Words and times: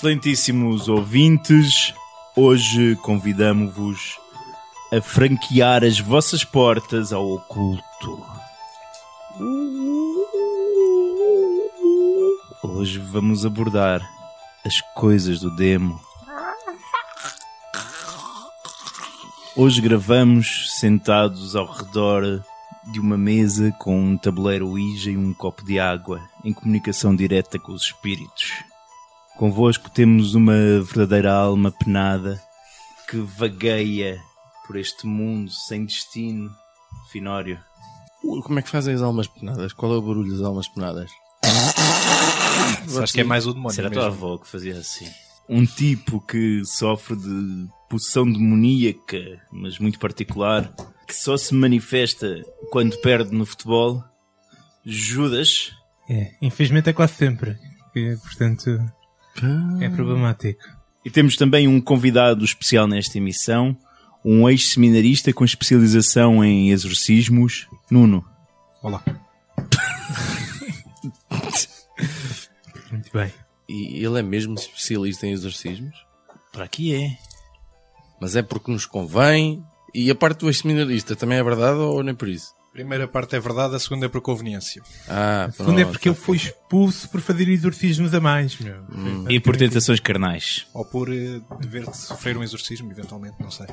Excelentíssimos 0.00 0.88
ouvintes, 0.88 1.92
hoje 2.34 2.96
convidamos-vos 3.02 4.18
a 4.90 4.98
franquear 5.02 5.84
as 5.84 6.00
vossas 6.00 6.42
portas 6.42 7.12
ao 7.12 7.30
oculto. 7.32 8.24
Hoje 12.62 12.98
vamos 12.98 13.44
abordar 13.44 14.00
as 14.64 14.80
coisas 14.94 15.40
do 15.40 15.54
demo. 15.54 16.00
Hoje 19.54 19.82
gravamos 19.82 20.78
sentados 20.78 21.54
ao 21.54 21.66
redor 21.66 22.42
de 22.90 22.98
uma 22.98 23.18
mesa 23.18 23.70
com 23.78 24.00
um 24.00 24.16
tabuleiro 24.16 24.66
Ouija 24.66 25.10
e 25.10 25.18
um 25.18 25.34
copo 25.34 25.62
de 25.62 25.78
água, 25.78 26.26
em 26.42 26.54
comunicação 26.54 27.14
direta 27.14 27.58
com 27.58 27.72
os 27.72 27.82
espíritos. 27.82 28.70
Convosco 29.40 29.88
temos 29.88 30.34
uma 30.34 30.52
verdadeira 30.82 31.32
alma 31.32 31.72
penada 31.72 32.38
que 33.08 33.16
vagueia 33.16 34.22
por 34.66 34.76
este 34.76 35.06
mundo 35.06 35.50
sem 35.50 35.86
destino. 35.86 36.50
Finório. 37.10 37.58
Como 38.20 38.58
é 38.58 38.62
que 38.62 38.68
fazem 38.68 38.94
as 38.94 39.00
almas 39.00 39.26
penadas? 39.28 39.72
Qual 39.72 39.94
é 39.94 39.96
o 39.96 40.02
barulho 40.02 40.30
das 40.30 40.42
almas 40.42 40.68
penadas? 40.68 41.10
Acho 43.02 43.14
que 43.14 43.22
é 43.22 43.24
mais 43.24 43.46
o 43.46 43.54
demónio. 43.54 43.74
Será 43.74 43.88
a 43.88 43.90
mesmo. 43.90 44.02
tua 44.02 44.12
avó 44.12 44.36
que 44.36 44.46
fazia 44.46 44.76
assim? 44.76 45.08
Um 45.48 45.64
tipo 45.64 46.20
que 46.20 46.62
sofre 46.66 47.16
de 47.16 47.66
possessão 47.88 48.30
demoníaca, 48.30 49.40
mas 49.50 49.78
muito 49.78 49.98
particular, 49.98 50.70
que 51.08 51.14
só 51.14 51.38
se 51.38 51.54
manifesta 51.54 52.44
quando 52.70 53.00
perde 53.00 53.34
no 53.34 53.46
futebol. 53.46 54.04
Judas. 54.84 55.72
É, 56.10 56.34
infelizmente 56.42 56.90
é 56.90 56.92
quase 56.92 57.14
sempre. 57.14 57.58
E, 57.96 58.18
portanto, 58.18 58.78
é 59.80 59.88
problemático. 59.88 60.62
E 61.04 61.10
temos 61.10 61.36
também 61.36 61.66
um 61.66 61.80
convidado 61.80 62.44
especial 62.44 62.86
nesta 62.86 63.16
emissão, 63.18 63.76
um 64.24 64.48
ex-seminarista 64.48 65.32
com 65.32 65.44
especialização 65.44 66.44
em 66.44 66.70
exorcismos, 66.70 67.66
Nuno. 67.90 68.24
Olá. 68.82 69.02
Muito 72.90 73.10
bem. 73.12 73.32
E 73.68 74.04
ele 74.04 74.18
é 74.18 74.22
mesmo 74.22 74.54
especialista 74.54 75.26
em 75.26 75.32
exorcismos? 75.32 75.94
Para 76.52 76.64
aqui 76.64 76.94
é. 76.94 77.16
Mas 78.20 78.36
é 78.36 78.42
porque 78.42 78.70
nos 78.70 78.84
convém? 78.84 79.64
E 79.94 80.10
a 80.10 80.14
parte 80.14 80.40
do 80.40 80.48
ex-seminarista 80.48 81.16
também 81.16 81.38
é 81.38 81.42
verdade 81.42 81.78
ou 81.78 82.02
nem 82.02 82.14
por 82.14 82.28
isso? 82.28 82.52
Primeira 82.72 83.08
parte 83.08 83.34
é 83.34 83.40
verdade, 83.40 83.74
a 83.74 83.80
segunda 83.80 84.06
é 84.06 84.08
por 84.08 84.20
conveniência. 84.20 84.80
Ah, 85.08 85.46
A 85.46 85.50
segunda 85.50 85.80
é 85.80 85.84
porque 85.84 86.08
ele 86.08 86.14
foi 86.16 86.36
expulso 86.36 87.08
por 87.08 87.20
fazer 87.20 87.48
exorcismos 87.48 88.14
a 88.14 88.20
mais, 88.20 88.56
meu. 88.60 88.84
E 89.28 89.40
por 89.40 89.56
tentações 89.56 89.98
carnais. 89.98 90.68
Ou 90.72 90.84
por 90.84 91.12
eh, 91.12 91.40
dever 91.60 91.84
de 91.90 91.96
sofrer 91.96 92.36
um 92.36 92.42
exorcismo, 92.44 92.90
eventualmente, 92.92 93.34
não 93.40 93.50
sei. 93.50 93.66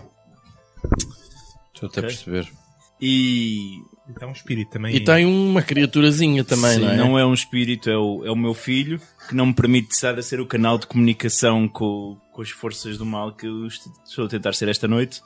Estou 1.73 1.89
até 1.89 1.99
a 1.99 2.03
perceber. 2.03 2.51
E 2.99 3.77
Então, 4.09 4.29
um 4.29 4.31
espírito 4.31 4.71
também. 4.71 4.95
E 4.95 4.99
tem 5.03 5.25
uma 5.27 5.61
criaturazinha 5.61 6.43
também, 6.43 6.79
Sim, 6.79 6.97
não 6.97 7.19
é? 7.19 7.21
é 7.21 7.25
um 7.25 7.33
espírito, 7.33 7.89
é 7.91 7.97
o, 7.97 8.25
é 8.25 8.31
o 8.31 8.35
meu 8.35 8.55
filho, 8.55 8.99
que 9.29 9.35
não 9.35 9.45
me 9.47 9.53
permite 9.53 9.93
estar 9.93 10.17
a 10.17 10.21
ser 10.23 10.39
o 10.39 10.47
canal 10.47 10.79
de 10.79 10.87
comunicação 10.87 11.67
com, 11.67 12.17
com 12.33 12.41
as 12.41 12.49
forças 12.49 12.97
do 12.97 13.05
mal 13.05 13.31
que 13.31 13.45
eu 13.45 13.67
est- 13.67 13.85
estou 14.07 14.25
a 14.25 14.27
tentar 14.29 14.53
ser 14.53 14.69
esta 14.69 14.87
noite. 14.87 15.21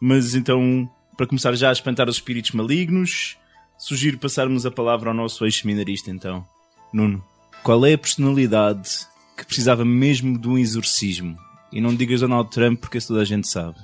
Mas 0.00 0.34
então, 0.34 0.88
para 1.18 1.26
começar 1.26 1.52
já 1.56 1.70
a 1.70 1.72
espantar 1.72 2.08
os 2.08 2.14
espíritos 2.14 2.52
malignos, 2.52 3.36
sugiro 3.76 4.18
passarmos 4.18 4.64
a 4.64 4.70
palavra 4.70 5.10
ao 5.10 5.14
nosso 5.14 5.44
ex-seminarista 5.44 6.12
então. 6.12 6.46
Nuno, 6.92 7.24
qual 7.64 7.84
é 7.84 7.94
a 7.94 7.98
personalidade 7.98 8.88
que 9.36 9.44
precisava 9.44 9.84
mesmo 9.84 10.38
de 10.38 10.48
um 10.48 10.56
exorcismo? 10.56 11.36
E 11.72 11.80
não 11.80 11.92
digas 11.92 12.20
Donald 12.20 12.48
Trump 12.50 12.80
porque 12.80 12.98
isso 12.98 13.08
toda 13.08 13.22
a 13.22 13.24
gente 13.24 13.48
sabe. 13.48 13.76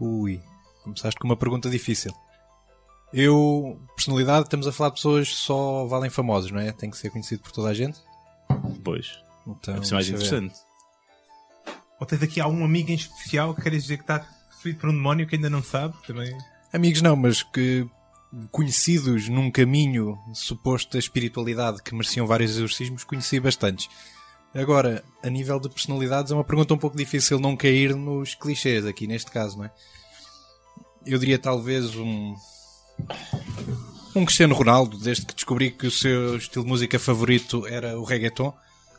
Ui, 0.00 0.40
começaste 0.82 1.20
com 1.20 1.28
uma 1.28 1.36
pergunta 1.36 1.68
difícil. 1.68 2.10
Eu, 3.12 3.78
personalidade, 3.94 4.46
estamos 4.46 4.66
a 4.66 4.72
falar 4.72 4.88
de 4.88 4.96
pessoas 4.96 5.28
que 5.28 5.34
só 5.34 5.84
valem 5.84 6.08
famosos, 6.08 6.50
não 6.50 6.58
é? 6.58 6.72
Tem 6.72 6.88
que 6.88 6.96
ser 6.96 7.10
conhecido 7.10 7.42
por 7.42 7.52
toda 7.52 7.68
a 7.68 7.74
gente. 7.74 7.98
Pois, 8.82 9.18
Então, 9.46 9.84
ser 9.84 9.92
mais 9.92 10.08
eu 10.08 10.16
ver. 10.16 10.24
interessante. 10.24 10.58
Ou 12.00 12.06
tens 12.06 12.22
aqui 12.22 12.40
algum 12.40 12.64
amigo 12.64 12.90
em 12.90 12.94
especial 12.94 13.54
que 13.54 13.60
queres 13.60 13.82
dizer 13.82 13.98
que 13.98 14.04
está 14.04 14.26
possuído 14.66 14.78
por 14.78 14.88
um 14.88 14.92
demónio 14.92 15.26
que 15.26 15.36
ainda 15.36 15.50
não 15.50 15.62
sabe? 15.62 15.94
Também. 16.06 16.36
Amigos 16.72 17.02
não, 17.02 17.14
mas 17.14 17.42
que 17.42 17.86
conhecidos 18.50 19.28
num 19.28 19.50
caminho 19.50 20.18
suposto 20.34 20.92
da 20.92 20.98
espiritualidade 20.98 21.82
que 21.82 21.94
mereciam 21.94 22.26
vários 22.26 22.52
exorcismos, 22.52 23.04
conheci 23.04 23.38
bastantes. 23.38 23.88
Agora, 24.54 25.04
a 25.22 25.28
nível 25.28 25.60
de 25.60 25.68
personalidades, 25.68 26.32
é 26.32 26.34
uma 26.34 26.44
pergunta 26.44 26.74
um 26.74 26.78
pouco 26.78 26.96
difícil 26.96 27.38
não 27.38 27.56
cair 27.56 27.94
nos 27.94 28.34
clichês 28.34 28.84
aqui 28.84 29.06
neste 29.06 29.30
caso, 29.30 29.58
não 29.58 29.66
é? 29.66 29.70
Eu 31.04 31.18
diria 31.18 31.38
talvez 31.38 31.94
um. 31.94 32.34
Um 34.14 34.24
Cristiano 34.24 34.54
Ronaldo, 34.54 34.96
desde 34.98 35.26
que 35.26 35.34
descobri 35.34 35.70
que 35.70 35.86
o 35.86 35.90
seu 35.90 36.38
estilo 36.38 36.64
de 36.64 36.70
música 36.70 36.98
favorito 36.98 37.66
era 37.66 37.98
o 37.98 38.02
reggaeton. 38.02 38.52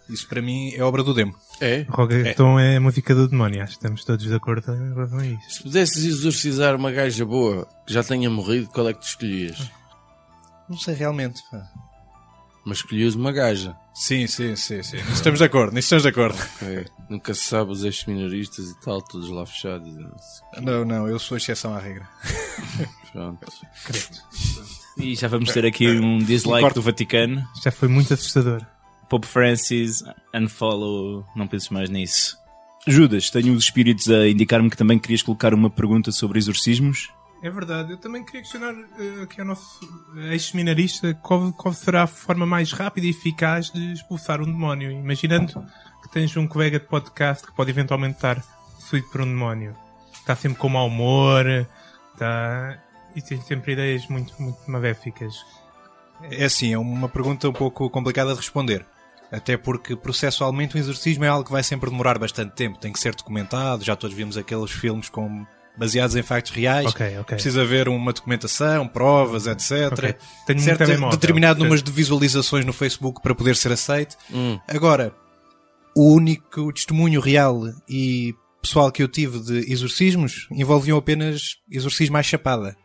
Isso 0.10 0.28
para 0.28 0.42
mim 0.42 0.74
é 0.74 0.84
obra 0.84 1.04
do 1.04 1.14
demo. 1.14 1.36
É? 1.60 1.86
Rogaton 1.90 2.60
é. 2.60 2.78
a 2.78 2.80
música 2.80 3.14
do 3.14 3.28
demónio, 3.28 3.62
acho 3.62 3.74
que 3.74 3.78
estamos 3.78 4.04
todos 4.04 4.26
de 4.26 4.34
acordo 4.34 4.74
em 4.74 4.94
relação 4.94 5.20
a 5.20 5.26
isso. 5.26 5.50
Se 5.50 5.64
pudesses 5.64 6.04
exorcizar 6.04 6.76
uma 6.76 6.92
gaja 6.92 7.26
boa 7.26 7.68
que 7.86 7.94
já 7.94 8.04
tenha 8.04 8.30
morrido, 8.30 8.68
qual 8.68 8.88
é 8.88 8.94
que 8.94 9.02
tu 9.02 9.08
escolhias? 9.08 9.72
Não 10.70 10.78
sei 10.78 10.94
realmente. 10.94 11.42
pá. 11.52 11.68
Mas 12.66 12.80
escolhias 12.80 13.16
uma 13.16 13.32
gaja. 13.32 13.76
Sim, 13.94 14.28
sim, 14.28 14.56
sim, 14.56 14.84
sim. 14.84 14.98
Nisso 14.98 15.14
estamos 15.14 15.40
de 15.40 15.46
acordo, 15.46 15.74
nisso 15.74 15.86
estamos 15.86 16.04
de 16.04 16.10
acordo. 16.10 16.38
É. 16.62 16.86
Nunca 17.10 17.34
se 17.34 17.46
sabe 17.46 17.72
os 17.72 17.84
ex-seminaristas 17.84 18.70
e 18.70 18.80
tal, 18.82 19.02
todos 19.02 19.30
lá 19.30 19.46
fechados. 19.46 19.90
não. 20.62 20.84
Não, 20.84 21.08
eu 21.08 21.18
sou 21.18 21.36
a 21.36 21.38
exceção 21.38 21.74
à 21.74 21.80
regra. 21.80 22.08
Pronto. 23.14 23.48
E 24.98 25.16
já 25.16 25.28
vamos 25.28 25.52
ter 25.52 25.66
aqui 25.66 25.88
um 25.88 26.18
dislike 26.18 26.74
do 26.74 26.82
Vaticano. 26.82 27.42
Já 27.64 27.72
foi 27.72 27.88
muito 27.88 28.14
assustador. 28.14 28.66
Pope 29.10 29.28
Francis, 29.28 30.04
unfollow, 30.34 31.26
não 31.36 31.48
penses 31.48 31.70
mais 31.70 31.90
nisso. 31.90 32.38
Judas, 32.86 33.30
tenho 33.30 33.54
os 33.54 33.66
espíritos 33.66 34.10
a 34.10 34.28
indicar-me 34.28 34.70
que 34.70 34.78
também 34.78 34.98
querias 34.98 35.22
colocar 35.22 35.54
uma 35.54 35.70
pergunta 35.70 36.12
sobre 36.12 36.40
exorcismos. 36.40 37.10
É 37.42 37.50
verdade, 37.50 37.92
eu 37.92 37.98
também 37.98 38.24
queria 38.24 38.42
questionar 38.42 38.74
eh, 38.74 39.24
aqui 39.24 39.40
ao 39.40 39.46
nosso 39.46 39.80
ex-seminarista 40.32 41.14
qual, 41.16 41.54
qual 41.54 41.74
será 41.74 42.04
a 42.04 42.08
forma 42.08 42.46
mais 42.46 42.72
rápida 42.72 43.06
e 43.06 43.12
eficaz 43.12 43.70
de 43.70 43.94
expulsar 43.94 44.42
um 44.42 44.46
demónio. 44.46 44.90
Imaginando 44.92 45.64
que 46.02 46.10
tens 46.10 46.36
um 46.36 46.48
colega 46.48 46.80
de 46.80 46.86
podcast 46.86 47.46
que 47.46 47.54
pode 47.54 47.70
eventualmente 47.70 48.16
estar 48.16 48.42
possuído 48.76 49.08
por 49.10 49.22
um 49.22 49.26
demónio. 49.26 49.76
Está 50.14 50.36
sempre 50.36 50.58
com 50.58 50.70
mau 50.70 50.88
humor, 50.88 51.46
está... 52.14 52.82
e 53.16 53.22
tem 53.22 53.40
sempre 53.42 53.74
ideias 53.74 54.08
muito, 54.08 54.34
muito 54.42 54.60
maléficas. 54.70 55.36
É 56.32 56.46
assim, 56.46 56.74
é 56.74 56.78
uma 56.78 57.08
pergunta 57.08 57.48
um 57.48 57.54
pouco 57.54 57.90
complicada 57.90 58.32
de 58.32 58.38
responder. 58.38 58.86
Até 59.32 59.58
porque 59.58 59.96
processualmente 59.96 60.76
o 60.76 60.80
exorcismo 60.80 61.26
é 61.26 61.28
algo 61.28 61.46
que 61.46 61.52
vai 61.52 61.64
sempre 61.64 61.90
demorar 61.90 62.18
bastante 62.18 62.54
tempo. 62.56 62.80
Tem 62.80 62.92
que 62.92 63.00
ser 63.00 63.14
documentado. 63.14 63.84
Já 63.84 63.96
todos 63.96 64.16
vimos 64.16 64.38
aqueles 64.38 64.72
filmes 64.72 65.10
com 65.10 65.46
baseados 65.78 66.16
em 66.16 66.24
factos 66.24 66.52
reais. 66.52 66.88
Ok, 66.88 67.20
ok. 67.20 67.36
Precisa 67.36 67.62
haver 67.62 67.88
uma 67.88 68.12
documentação, 68.12 68.88
provas, 68.88 69.46
etc. 69.46 69.94
Ok. 69.94 70.16
Tenho 70.46 70.60
um 70.60 70.64
Certo, 70.64 71.10
determinado 71.12 71.60
número 71.60 71.82
de 71.82 71.92
visualizações 71.92 72.66
no 72.66 72.74
Facebook 72.74 73.22
para 73.22 73.36
poder 73.36 73.56
ser 73.56 73.72
aceito. 73.72 74.18
Hum. 74.32 74.60
Agora, 74.68 75.14
o 75.96 76.14
único 76.14 76.72
testemunho 76.74 77.20
real 77.22 77.64
e 77.88 78.34
pessoal 78.62 78.92
que 78.92 79.04
eu 79.04 79.08
tive 79.08 79.40
de 79.40 79.72
exorcismos 79.72 80.48
envolviam 80.52 80.98
apenas 80.98 81.58
exorcismo 81.72 82.18
à 82.18 82.24
chapada. 82.24 82.76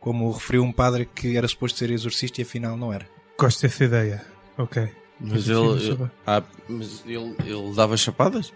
Como 0.00 0.30
referiu 0.32 0.62
um 0.62 0.72
padre 0.72 1.04
que 1.04 1.36
era 1.36 1.46
suposto 1.46 1.78
ser 1.78 1.90
exorcista 1.90 2.40
e 2.40 2.44
afinal 2.44 2.76
não 2.76 2.92
era. 2.92 3.06
Gosto 3.38 3.62
dessa 3.62 3.84
ideia. 3.84 4.24
Ok. 4.56 4.90
Mas 5.20 5.48
ele, 5.48 5.60
ele- 5.60 6.10
ah, 6.26 6.42
mas 6.68 7.02
ele, 7.06 7.34
ele 7.44 7.74
dava 7.74 7.96
chapadas? 7.96 8.52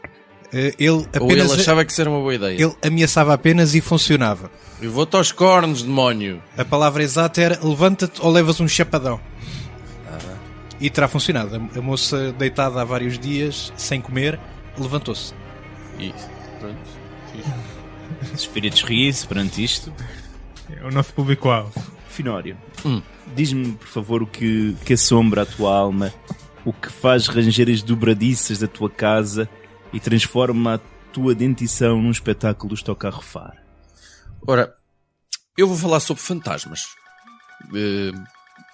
Eh, 0.52 0.75
Ele 0.78 0.90
Ou 0.90 1.06
apenas 1.12 1.50
ele 1.52 1.61
achava 1.61 1.84
que 1.84 1.90
isso 1.93 2.00
era 2.00 2.08
uma 2.08 2.20
boa 2.20 2.34
ideia? 2.34 2.62
ele 2.62 2.75
ameaçava 2.82 3.34
apenas 3.34 3.75
e 3.75 3.81
funcionava. 3.81 4.50
Eu 4.81 4.90
vou-te 4.93 5.16
aos 5.16 5.32
cornos, 5.32 5.82
demónio. 5.82 6.40
A 6.56 6.64
palavra 6.64 7.02
exata 7.02 7.40
era 7.40 7.58
levanta-te 7.62 8.20
ou 8.22 8.31
levas 8.31 8.61
um 8.61 8.69
chapadão. 8.69 9.20
E 10.81 10.90
terá 10.90 11.08
funcionado. 11.08 11.56
A, 11.56 11.78
a 11.78 11.82
moça 11.82 12.32
deitada 12.32 12.81
há 12.81 12.84
vários 12.84 13.19
dias, 13.19 13.72
sem 13.76 14.00
comer, 14.00 14.38
levantou-se. 14.78 15.32
E 15.99 16.12
pronto. 16.60 16.76
Os 18.32 18.40
espíritos 18.40 18.82
riem-se 18.82 19.26
perante 19.26 19.62
isto. 19.62 19.93
É 20.70 20.84
o 20.87 20.90
nosso 20.90 21.12
público-alvo. 21.14 21.72
Finório, 22.08 22.56
Hum. 22.84 23.02
diz-me, 23.34 23.72
por 23.72 23.88
favor, 23.88 24.22
o 24.22 24.26
que, 24.26 24.76
que 24.84 24.93
assombra 24.93 25.43
a 25.43 25.46
tua 25.46 25.75
alma, 25.76 26.12
o 26.64 26.72
que 26.72 26.90
faz 26.90 27.26
ranger 27.26 27.69
as 27.69 27.82
dobradiças 27.82 28.58
da 28.58 28.66
tua 28.66 28.88
casa 28.88 29.49
e 29.93 30.00
transforma 30.00 30.75
a 30.75 30.78
tua 31.12 31.34
dentição 31.34 32.00
num 32.00 32.11
espetáculo 32.11 32.70
do 32.70 32.76
Stocarrofar. 32.76 33.62
Ora, 34.46 34.75
eu 35.56 35.69
vou 35.69 35.76
falar 35.76 36.00
sobre 36.00 36.22
fantasmas. 36.22 36.82
Eh, 37.75 38.12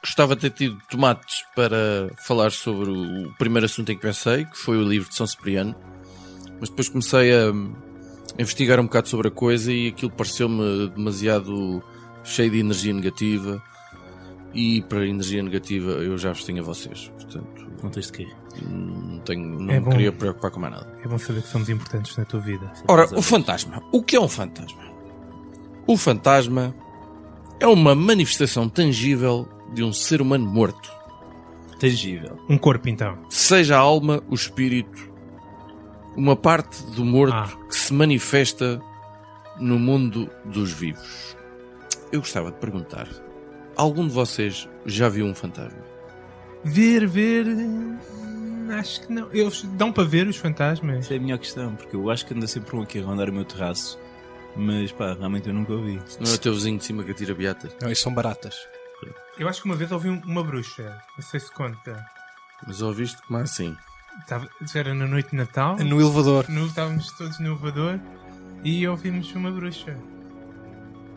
gostava 0.03 0.35
de 0.35 0.43
ter 0.43 0.51
tido 0.51 0.79
tomates 0.89 1.45
para 1.55 2.11
falar 2.27 2.51
sobre 2.51 2.91
o 2.91 3.35
primeiro 3.39 3.67
assunto 3.67 3.93
em 3.93 3.97
que 3.97 4.03
pensei, 4.03 4.45
que 4.47 4.57
foi 4.57 4.79
o 4.79 4.89
livro 4.89 5.09
de 5.09 5.15
São 5.15 5.27
Cipriano. 5.27 5.75
Mas 6.59 6.71
depois 6.71 6.89
comecei 6.89 7.33
a 7.33 7.53
investigar 8.39 8.81
um 8.81 8.85
bocado 8.85 9.09
sobre 9.09 9.29
a 9.29 9.31
coisa 9.31 9.73
e 9.73 9.89
aquilo 9.89 10.11
pareceu-me 10.11 10.89
demasiado 10.89 11.83
cheio 12.25 12.51
de 12.51 12.59
energia 12.59 12.93
negativa. 12.93 13.63
E 14.53 14.83
para 14.83 15.07
energia 15.07 15.43
negativa 15.43 15.91
eu 15.93 16.19
já 16.19 16.33
vos 16.33 16.45
tenho 16.45 16.61
a 16.61 16.65
vocês. 16.65 17.09
Portanto, 17.15 17.70
Não 17.83 17.91
tens 17.91 18.07
de 18.07 18.13
quê? 18.13 18.29
não, 18.63 19.19
tenho, 19.21 19.43
não 19.61 19.71
É 19.71 19.79
me 19.79 19.81
bom. 19.81 19.91
queria 19.91 20.13
preocupar 20.13 20.51
com 20.51 20.61
mais 20.61 20.73
nada. 20.75 20.99
É 21.05 21.09
bom 21.09 21.19
saber 21.19 21.43
que 21.43 21.49
somos 21.49 21.69
importantes 21.69 22.17
na 22.17 22.25
tua 22.25 22.41
vida. 22.41 22.71
Ora, 22.89 23.07
o 23.17 23.23
fantasma. 23.23 23.83
O 23.93 24.03
que 24.03 24.17
é 24.17 24.21
um 24.21 24.29
fantasma? 24.29 24.83
O 25.87 25.97
fantasma 25.97 26.75
é 27.59 27.67
uma 27.67 27.95
manifestação 27.95 28.69
tangível 28.69 29.49
de 29.73 29.83
um 29.83 29.93
ser 29.93 30.21
humano 30.21 30.47
morto. 30.47 30.91
Tangível. 31.79 32.39
Um 32.49 32.59
corpo, 32.59 32.89
então. 32.89 33.19
Seja 33.31 33.77
a 33.77 33.81
alma, 33.81 34.23
o 34.29 34.35
espírito, 34.35 35.11
uma 36.17 36.37
parte 36.37 36.83
do 36.93 37.05
morto 37.05 37.33
Ah. 37.35 37.49
que 37.69 37.75
se 37.75 37.93
manifesta 37.95 38.81
no 39.59 39.79
mundo 39.79 40.29
dos 40.45 40.73
vivos. 40.73 41.37
Eu 42.13 42.21
gostava 42.21 42.51
de 42.51 42.59
perguntar: 42.59 43.09
algum 43.77 44.07
de 44.07 44.13
vocês 44.13 44.69
já 44.85 45.09
viu 45.09 45.25
um 45.27 45.35
fantasma? 45.35 45.79
Ver, 46.65 47.07
ver. 47.07 47.47
Acho 48.79 49.01
que 49.07 49.13
não. 49.13 49.29
Eles 49.33 49.63
dão 49.63 49.93
para 49.93 50.05
ver 50.05 50.27
os 50.29 50.37
fantasmas. 50.37 50.99
Essa 50.99 51.15
é 51.15 51.17
a 51.17 51.21
minha 51.21 51.37
questão, 51.39 51.75
porque 51.75 51.97
eu 51.97 52.11
acho 52.11 52.25
que 52.27 52.35
anda 52.35 52.47
sempre 52.47 52.77
um 52.77 52.83
aqui 52.83 53.01
a 53.01 53.05
rondar 53.05 53.29
o 53.29 53.33
meu 53.33 53.45
terraço. 53.45 53.99
Mas 54.57 54.91
pá, 54.93 55.15
realmente 55.15 55.49
eu 55.49 55.55
nunca 55.55 55.73
ouvi. 55.73 56.01
Não 56.21 56.31
é 56.31 56.35
o 56.35 56.39
teu 56.39 56.53
vizinho 56.55 56.79
de 56.79 56.85
cima 56.85 57.03
que 57.05 57.11
atira 57.13 57.35
beatas? 57.35 57.73
Não, 57.81 57.91
isso 57.91 58.03
são 58.03 58.13
baratas. 58.15 58.57
Eu 59.39 59.49
acho 59.49 59.63
que 59.63 59.67
uma 59.67 59.77
vez 59.77 59.91
ouvi 59.91 60.11
um- 60.11 60.21
uma 60.27 60.43
bruxa. 60.45 61.01
Não 61.17 61.25
sei 61.25 61.41
se 61.41 61.51
conta. 61.53 62.05
Mas 62.67 62.83
ouviste 62.83 63.21
como 63.27 63.39
é 63.39 63.43
assim? 63.43 63.75
Estava, 64.21 64.47
era 64.75 64.93
na 64.95 65.07
noite 65.07 65.31
de 65.31 65.37
Natal. 65.37 65.77
No 65.79 66.01
elevador. 66.01 66.45
No- 66.49 66.67
estávamos 66.67 67.11
todos 67.17 67.39
no 67.41 67.47
elevador 67.47 67.99
e 68.63 68.87
ouvimos 68.87 69.33
uma 69.35 69.51
bruxa. 69.51 69.97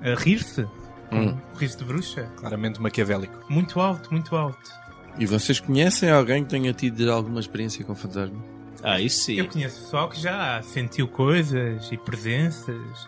A 0.01 0.17
rir-se. 0.19 0.65
Hum. 1.11 1.37
Rir-se 1.57 1.77
de 1.77 1.83
bruxa. 1.83 2.31
Claramente 2.37 2.81
maquiavélico. 2.81 3.45
Muito 3.49 3.79
alto, 3.81 4.09
muito 4.11 4.35
alto. 4.35 4.71
E 5.17 5.25
vocês 5.25 5.59
conhecem 5.59 6.09
alguém 6.09 6.43
que 6.43 6.49
tenha 6.49 6.73
tido 6.73 7.11
alguma 7.11 7.39
experiência 7.39 7.83
com 7.85 7.93
fantasma? 7.93 8.43
Ah, 8.81 8.99
isso 8.99 9.23
sim. 9.23 9.35
Eu 9.35 9.47
conheço 9.47 9.81
pessoal 9.81 10.09
que 10.09 10.19
já 10.19 10.61
sentiu 10.63 11.07
coisas 11.07 11.89
e 11.91 11.97
presenças. 11.97 13.07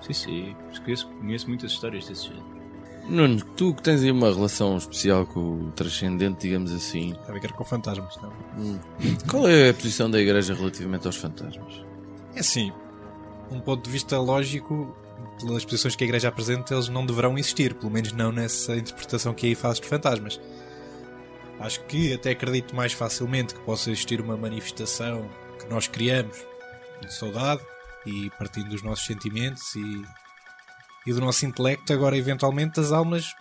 Sim, 0.00 0.12
sim. 0.12 0.56
Conheço, 0.84 1.08
conheço 1.08 1.48
muitas 1.48 1.72
histórias 1.72 2.06
desse 2.06 2.28
jeito. 2.28 2.56
Nuno, 3.08 3.40
tu 3.56 3.72
que 3.74 3.82
tens 3.82 4.02
aí 4.02 4.10
uma 4.10 4.32
relação 4.32 4.76
especial 4.76 5.26
com 5.26 5.66
o 5.66 5.72
transcendente, 5.72 6.40
digamos 6.40 6.72
assim, 6.72 7.14
Tem 7.24 7.36
a 7.36 7.38
ver 7.38 7.52
com 7.52 7.64
fantasmas. 7.64 8.16
Não? 8.20 8.32
hum, 8.58 8.78
qual 9.30 9.48
é 9.48 9.70
a 9.70 9.74
posição 9.74 10.10
da 10.10 10.20
Igreja 10.20 10.54
relativamente 10.54 11.06
aos 11.06 11.16
fantasmas? 11.16 11.84
É 12.34 12.40
assim, 12.40 12.72
um 13.50 13.60
ponto 13.60 13.84
de 13.84 13.90
vista 13.90 14.18
lógico, 14.18 14.96
pelas 15.40 15.64
posições 15.64 15.94
que 15.94 16.02
a 16.02 16.06
Igreja 16.06 16.28
apresenta, 16.28 16.74
eles 16.74 16.88
não 16.88 17.06
deverão 17.06 17.38
existir, 17.38 17.74
pelo 17.74 17.92
menos 17.92 18.10
não 18.12 18.32
nessa 18.32 18.76
interpretação 18.76 19.32
que 19.32 19.46
aí 19.46 19.54
faz 19.54 19.78
de 19.78 19.86
fantasmas. 19.86 20.40
Acho 21.60 21.80
que 21.84 22.12
até 22.12 22.30
acredito 22.30 22.74
mais 22.76 22.92
facilmente 22.92 23.54
que 23.54 23.60
possa 23.60 23.90
existir 23.90 24.20
uma 24.20 24.36
manifestação 24.36 25.28
que 25.58 25.66
nós 25.68 25.86
criamos 25.88 26.36
de 27.00 27.12
saudade 27.12 27.62
e 28.06 28.30
partindo 28.38 28.68
dos 28.68 28.82
nossos 28.82 29.04
sentimentos 29.06 29.74
e, 29.74 30.02
e 31.06 31.12
do 31.12 31.20
nosso 31.20 31.46
intelecto. 31.46 31.92
Agora, 31.92 32.16
eventualmente, 32.16 32.78
as 32.78 32.92
almas, 32.92 33.34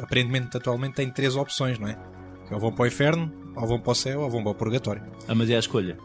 aparentemente, 0.00 0.56
atualmente, 0.56 0.94
têm 0.94 1.10
três 1.10 1.36
opções, 1.36 1.78
não 1.78 1.88
é? 1.88 1.98
Que 2.46 2.54
ou 2.54 2.60
vão 2.60 2.72
para 2.72 2.84
o 2.84 2.86
inferno, 2.86 3.32
ou 3.54 3.66
vão 3.66 3.78
para 3.80 3.92
o 3.92 3.94
céu, 3.94 4.20
ou 4.20 4.30
vão 4.30 4.42
para 4.42 4.52
o 4.52 4.54
purgatório. 4.54 5.02
Ah, 5.28 5.34
mas 5.34 5.50
é 5.50 5.56
a 5.56 5.58
escolha. 5.58 5.98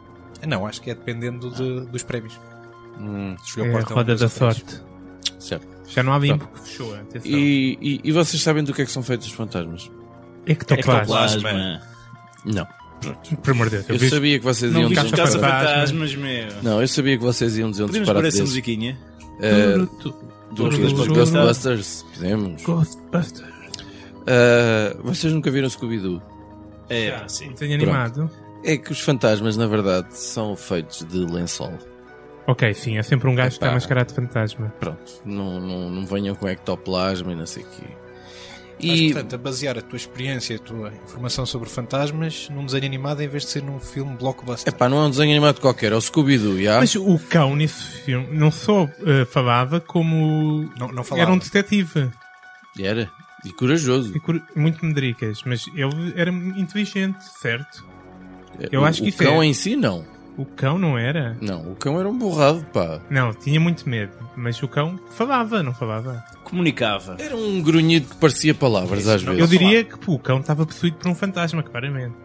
Não, 0.47 0.65
acho 0.67 0.81
que 0.81 0.91
é 0.91 0.95
dependendo 0.95 1.49
de- 1.49 1.85
dos 1.87 2.03
prémios. 2.03 2.39
Hum, 2.99 3.35
É 3.57 3.67
a 3.67 3.71
porta 3.71 3.93
roda 3.93 4.15
da 4.15 4.29
sorte. 4.29 4.83
certo. 5.39 5.67
Já 5.87 6.01
não 6.03 6.13
há 6.13 6.19
limpo 6.19 6.47
que 6.47 6.59
fechou, 6.61 6.93
atenção. 6.95 7.31
E, 7.31 7.77
e, 7.81 8.01
e 8.03 8.11
vocês 8.11 8.41
sabem 8.41 8.63
do 8.63 8.73
que 8.73 8.81
é 8.81 8.85
que 8.85 8.91
são 8.91 9.03
feitos 9.03 9.27
os 9.27 9.33
fantasmas? 9.33 9.89
Ectoplasma. 10.47 11.25
Ectoplasma. 11.25 11.81
Não. 12.45 12.67
Por 13.43 13.51
amor 13.51 13.69
de 13.69 13.77
Deus. 13.77 13.89
Eu 13.89 13.95
Eu 13.95 13.99
vi- 13.99 14.09
sabia 14.09 14.39
que 14.39 14.45
vocês 14.45 14.71
Não 14.71 14.81
iam 14.81 14.89
dizer 14.89 15.01
um 15.01 15.09
caça 15.11 15.23
disparate. 15.23 15.33
fantasma. 15.65 15.75
Caça-fantasmas, 15.75 16.15
meu. 16.15 16.47
Não, 16.63 16.81
eu 16.81 16.87
sabia 16.87 17.17
que 17.17 17.23
vocês 17.23 17.57
iam 17.57 17.69
dizer 17.71 17.83
um 17.83 17.87
Podemos 17.87 18.07
pôr 18.07 18.13
disparate 18.15 18.35
essa 18.35 18.43
musiquinha? 18.43 18.97
Tu- 20.01 20.15
do 20.55 21.13
Ghostbusters? 21.13 22.05
Podemos. 22.15 22.63
Ghostbusters. 22.63 23.53
Eh, 24.27 24.97
vocês 25.03 25.31
nunca 25.33 25.51
viram 25.51 25.69
Scooby-Doo? 25.69 26.21
É, 26.89 27.21
sim. 27.27 27.51
desenho 27.51 27.75
animado. 27.75 28.29
É 28.63 28.77
que 28.77 28.91
os 28.91 28.99
fantasmas, 29.01 29.55
na 29.57 29.67
verdade, 29.67 30.07
são 30.17 30.55
feitos 30.55 31.03
de 31.03 31.17
lençol. 31.19 31.73
Ok, 32.47 32.73
sim, 32.73 32.97
é 32.97 33.03
sempre 33.03 33.27
um 33.29 33.35
gajo 33.35 33.49
que 33.51 33.55
está 33.55 33.67
Epá. 33.67 33.75
mascarado 33.75 34.07
de 34.09 34.15
fantasma. 34.15 34.73
Pronto, 34.79 35.11
não, 35.25 35.59
não, 35.59 35.89
não 35.91 36.05
venham 36.05 36.33
com 36.35 36.47
ectoplasma 36.47 37.31
e 37.31 37.35
não 37.35 37.45
sei 37.45 37.63
o 37.63 37.67
quê. 37.67 37.83
Mas, 38.83 38.99
E 38.99 39.13
portanto, 39.13 39.35
a 39.35 39.37
basear 39.37 39.77
a 39.77 39.81
tua 39.81 39.95
experiência, 39.97 40.55
a 40.55 40.59
tua 40.59 40.91
informação 41.05 41.45
sobre 41.45 41.69
fantasmas 41.69 42.49
num 42.49 42.65
desenho 42.65 42.85
animado 42.85 43.21
em 43.21 43.27
vez 43.27 43.43
de 43.43 43.49
ser 43.51 43.63
num 43.63 43.79
filme 43.79 44.15
blockbuster. 44.17 44.73
epá, 44.73 44.89
não 44.89 44.97
é 45.03 45.07
um 45.07 45.09
desenho 45.09 45.31
animado 45.31 45.61
qualquer, 45.61 45.91
é 45.91 45.95
o 45.95 46.01
Scooby-Doo, 46.01 46.61
já? 46.61 46.79
Mas 46.79 46.93
o 46.95 47.17
cão 47.29 47.55
nesse 47.55 47.81
filme 48.01 48.27
não 48.31 48.51
só 48.51 48.89
eh, 49.05 49.25
falava 49.25 49.79
como 49.79 50.69
Não, 50.77 50.89
não 50.91 51.03
falava. 51.03 51.27
era 51.27 51.31
um 51.33 51.37
detetive. 51.37 52.11
Era. 52.79 53.09
E 53.45 53.51
corajoso. 53.53 54.15
E 54.15 54.19
cur- 54.19 54.41
Muito 54.55 54.83
medricas, 54.85 55.41
mas 55.45 55.65
ele 55.75 56.13
era 56.15 56.31
inteligente, 56.31 57.23
certo? 57.39 57.85
Eu 58.71 58.81
O- 58.81 58.85
acho 58.85 59.01
que 59.03 59.09
o 59.09 59.13
cão 59.13 59.41
é- 59.41 59.45
em 59.45 59.53
si, 59.53 59.75
não. 59.75 60.05
O 60.37 60.45
cão 60.45 60.77
não 60.77 60.97
era? 60.97 61.37
Não, 61.39 61.71
o 61.71 61.75
cão 61.75 61.97
era 61.97 62.09
um 62.09 62.17
borrado, 62.17 62.65
pá. 62.73 62.99
Não, 63.09 63.33
tinha 63.33 63.57
muito 63.59 63.87
medo, 63.87 64.11
mas 64.35 64.61
o 64.61 64.67
cão 64.67 64.99
falava, 65.11 65.63
não 65.63 65.73
falava. 65.73 66.21
Comunicava. 66.45 67.17
Era 67.19 67.35
um 67.35 67.61
grunhido 67.61 68.07
que 68.07 68.15
parecia 68.15 68.53
palavras 68.53 69.07
às 69.07 69.21
vezes. 69.21 69.39
Eu 69.39 69.47
diria 69.47 69.83
que 69.83 69.97
pô, 69.97 70.13
o 70.13 70.19
cão 70.19 70.39
estava 70.39 70.65
possuído 70.65 70.97
por 70.97 71.09
um 71.09 71.15
fantasma, 71.15 71.61
claramente. 71.61 72.15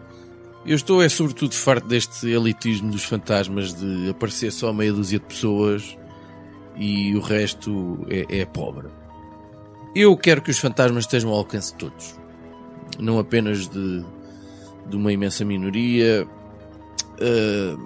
Eu 0.64 0.76
estou 0.76 1.02
é 1.02 1.08
sobretudo 1.08 1.54
farto 1.54 1.88
deste 1.88 2.28
elitismo 2.28 2.90
dos 2.90 3.02
fantasmas 3.02 3.72
de 3.72 4.10
aparecer 4.10 4.52
só 4.52 4.72
meia 4.72 4.92
dúzia 4.92 5.18
de 5.18 5.24
pessoas 5.24 5.96
e 6.76 7.16
o 7.16 7.20
resto 7.20 8.06
é, 8.08 8.40
é 8.40 8.44
pobre. 8.44 8.88
Eu 9.94 10.16
quero 10.16 10.42
que 10.42 10.50
os 10.50 10.58
fantasmas 10.58 11.04
estejam 11.04 11.30
ao 11.30 11.38
alcance 11.38 11.72
de 11.72 11.78
todos. 11.78 12.14
Não 12.98 13.18
apenas 13.18 13.66
de, 13.66 14.04
de 14.86 14.96
uma 14.96 15.12
imensa 15.12 15.44
minoria. 15.44 16.28
Ah, 17.18 17.76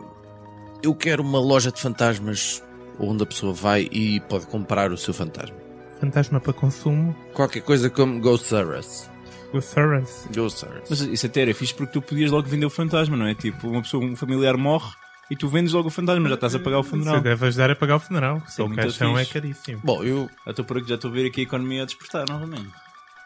eu 0.83 0.95
quero 0.95 1.23
uma 1.23 1.39
loja 1.39 1.71
de 1.73 1.81
fantasmas 1.81 2.63
onde 2.99 3.23
a 3.23 3.27
pessoa 3.27 3.53
vai 3.53 3.89
e 3.91 4.21
pode 4.21 4.47
comprar 4.47 4.93
o 4.93 4.99
seu 4.99 5.15
fantasma. 5.15 5.64
Fantasma 6.01 6.41
para 6.41 6.53
consumo, 6.53 7.15
Qualquer 7.33 7.63
coisa 7.63 7.89
como 7.89 8.21
Ghost 8.21 8.47
Saras. 8.49 9.11
o 9.53 9.61
Thuras. 9.61 10.29
Ghost 10.35 10.61
Saras. 10.61 10.83
Mas 10.91 11.01
isso 11.01 11.27
até 11.27 11.43
era 11.43 11.55
fixe 11.55 11.73
porque 11.75 11.93
tu 11.93 12.03
podias 12.03 12.31
logo 12.31 12.49
vender 12.49 12.67
o 12.67 12.71
fantasma, 12.71 13.17
não 13.17 13.27
é? 13.27 13.35
Tipo, 13.35 13.69
uma 13.69 13.83
pessoa, 13.83 14.05
um 14.05 14.17
familiar 14.17 14.57
morre 14.57 14.93
e 15.31 15.37
tu 15.37 15.49
vendes 15.49 15.73
logo 15.73 15.89
o 15.89 15.91
fantasma, 15.91 16.29
já 16.29 16.35
estás 16.35 16.55
a 16.55 16.59
pagar 16.59 16.79
o 16.81 16.83
funeral. 16.83 17.15
Você 17.17 17.21
deve 17.23 17.47
ajudar 17.47 17.71
a 17.71 17.77
pagar 17.77 17.97
o 17.97 18.01
funeral, 18.01 18.43
só 18.49 18.65
é 18.65 18.67
o 18.67 18.75
caixão 18.75 19.19
é 19.19 19.25
caríssimo. 19.25 19.81
Bom, 19.83 20.03
eu, 20.05 20.29
Já 20.45 20.51
estou 20.51 20.65
por 20.65 20.79
aqui, 20.79 20.89
já 20.89 20.95
estou 20.97 21.11
a 21.11 21.15
ver 21.15 21.27
aqui 21.27 21.41
a 21.41 21.45
economia 21.45 21.83
a 21.83 21.87
despertar 21.87 22.29
novamente. 22.29 22.69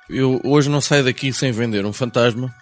Eu 0.08 0.40
hoje 0.44 0.68
não 0.70 0.80
saio 0.80 1.04
daqui 1.04 1.32
sem 1.32 1.50
vender 1.52 1.84
um 1.84 1.92
fantasma. 1.92 2.54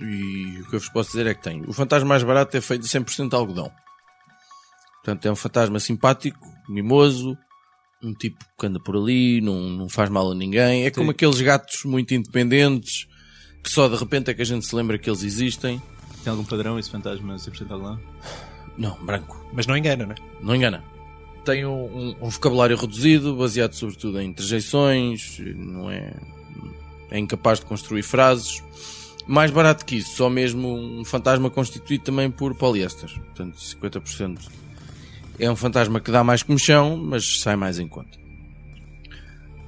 E 0.00 0.60
o 0.60 0.68
que 0.68 0.76
eu 0.76 0.80
vos 0.80 0.88
posso 0.88 1.10
dizer 1.10 1.26
é 1.26 1.34
que 1.34 1.42
tenho. 1.42 1.64
O 1.68 1.72
fantasma 1.72 2.08
mais 2.08 2.22
barato 2.22 2.56
é 2.56 2.60
feito 2.60 2.82
de 2.82 2.88
100% 2.88 3.28
de 3.30 3.36
algodão. 3.36 3.70
Portanto, 4.96 5.24
é 5.26 5.30
um 5.30 5.36
fantasma 5.36 5.78
simpático, 5.78 6.46
mimoso, 6.68 7.38
um 8.06 8.14
tipo 8.14 8.38
que 8.58 8.66
anda 8.66 8.78
por 8.80 8.96
ali, 8.96 9.40
não, 9.40 9.60
não 9.70 9.88
faz 9.88 10.08
mal 10.10 10.30
a 10.30 10.34
ninguém. 10.34 10.84
É 10.84 10.90
como 10.90 11.10
aqueles 11.10 11.40
gatos 11.40 11.84
muito 11.84 12.14
independentes 12.14 13.06
que 13.62 13.70
só 13.70 13.88
de 13.88 13.96
repente 13.96 14.30
é 14.30 14.34
que 14.34 14.42
a 14.42 14.44
gente 14.44 14.64
se 14.64 14.74
lembra 14.76 14.96
que 14.98 15.08
eles 15.10 15.22
existem. 15.24 15.80
Tem 16.22 16.30
algum 16.30 16.44
padrão 16.44 16.78
esse 16.78 16.90
fantasma 16.90 17.34
100% 17.36 17.70
algodão? 17.70 18.00
Não, 18.78 18.94
branco. 19.04 19.44
Mas 19.52 19.66
não 19.66 19.76
engana, 19.76 20.04
não 20.06 20.12
é? 20.12 20.16
Não 20.40 20.54
engana. 20.54 20.84
Tem 21.44 21.64
um, 21.64 21.84
um- 21.84 22.16
um 22.22 22.28
vocabulário 22.28 22.76
reduzido, 22.76 23.34
baseado 23.36 23.72
sobretudo 23.72 24.20
em 24.20 24.28
interjeições, 24.28 25.38
não 25.56 25.90
é, 25.90 26.12
é 27.10 27.18
incapaz 27.18 27.60
de 27.60 27.66
construir 27.66 28.02
frases. 28.02 28.62
Mais 29.26 29.50
barato 29.50 29.84
que 29.84 29.96
isso, 29.96 30.16
só 30.16 30.28
mesmo 30.30 30.72
um 30.76 31.04
fantasma 31.04 31.50
constituído 31.50 32.04
também 32.04 32.30
por 32.30 32.54
poliéster, 32.54 33.12
portanto 33.20 33.56
50%. 33.56 34.38
É 35.38 35.50
um 35.50 35.56
fantasma 35.56 36.00
que 36.00 36.10
dá 36.10 36.24
mais 36.24 36.42
comichão, 36.42 36.96
mas 36.96 37.40
sai 37.40 37.56
mais 37.56 37.78
em 37.78 37.86
conta. 37.86 38.18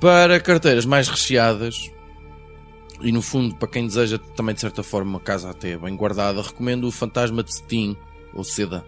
Para 0.01 0.41
carteiras 0.41 0.87
mais 0.87 1.09
recheadas, 1.09 1.91
e 3.01 3.13
no 3.13 3.23
fundo, 3.23 3.55
para 3.55 3.69
quem 3.69 3.87
deseja 3.87 4.19
também 4.37 4.55
de 4.55 4.61
certa 4.61 4.83
forma 4.83 5.11
uma 5.11 5.21
casa 5.21 5.51
até 5.51 5.77
bem 5.77 5.95
guardada, 5.97 6.43
recomendo 6.43 6.87
o 6.87 6.93
Fantasma 6.93 7.43
de 7.43 7.55
Cetim 7.55 7.97
ou 8.33 8.43
Seda. 8.43 8.85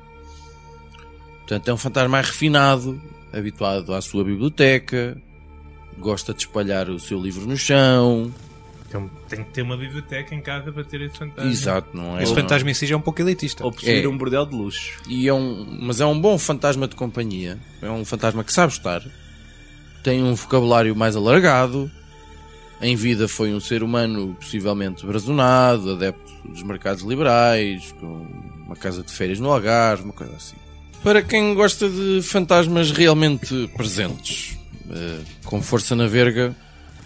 Portanto, 1.41 1.69
é 1.69 1.75
um 1.75 1.77
fantasma 1.77 2.09
mais 2.09 2.27
refinado, 2.29 3.01
habituado 3.33 3.93
à 3.93 4.01
sua 4.01 4.25
biblioteca, 4.25 5.21
gosta 5.99 6.33
de 6.33 6.41
espalhar 6.41 6.89
o 6.89 6.99
seu 6.99 7.21
livro 7.21 7.47
no 7.47 7.57
chão. 7.57 8.33
Então 8.91 9.09
tem 9.29 9.45
que 9.45 9.51
ter 9.51 9.63
uma 9.63 9.77
biblioteca 9.77 10.35
em 10.35 10.41
casa 10.41 10.73
para 10.73 10.83
ter 10.83 11.01
esse 11.03 11.17
fantasma. 11.17 11.49
Exato, 11.49 11.97
não 11.97 12.19
é? 12.19 12.25
Esse 12.25 12.35
fantasma 12.35 12.69
em 12.69 12.75
si 12.75 12.87
já 12.87 12.97
é 12.97 12.99
um 12.99 13.01
pouco 13.01 13.23
elitista. 13.23 13.65
Ou 13.65 13.71
possuir 13.71 14.05
É. 14.05 14.09
um 14.09 14.19
bordel 14.19 14.45
de 14.45 14.57
luxo. 14.57 14.99
E 15.09 15.29
é 15.29 15.33
um, 15.33 15.79
mas 15.81 16.01
é 16.01 16.07
um 16.07 16.21
bom 16.21 16.37
fantasma 16.37 16.89
de 16.89 16.97
companhia. 16.97 17.57
É 17.81 17.89
um 17.89 18.05
fantasma 18.05 18.43
que 18.43 18.53
sabe 18.53 18.73
estar. 18.73 19.01
Tem 20.03 20.21
um 20.25 20.35
vocabulário 20.35 20.97
mais 20.97 21.15
alargado. 21.15 21.89
Em 22.83 22.97
vida 22.97 23.29
foi 23.29 23.55
um 23.55 23.61
ser 23.61 23.85
humano 23.85 24.35
possivelmente 24.41 25.07
brazonado, 25.07 25.93
adepto 25.93 26.33
dos 26.49 26.63
mercados 26.65 27.05
liberais, 27.05 27.95
com 28.01 28.27
uma 28.67 28.75
casa 28.75 29.05
de 29.05 29.13
férias 29.13 29.39
no 29.39 29.53
Algarve, 29.53 30.03
uma 30.03 30.13
coisa 30.15 30.35
assim. 30.35 30.57
Para 31.05 31.23
quem 31.23 31.55
gosta 31.55 31.89
de 31.89 32.21
fantasmas 32.23 32.91
realmente 32.91 33.71
presentes, 33.77 34.59
eh, 34.91 35.21
com 35.45 35.63
força 35.63 35.95
na 35.95 36.07
verga, 36.09 36.57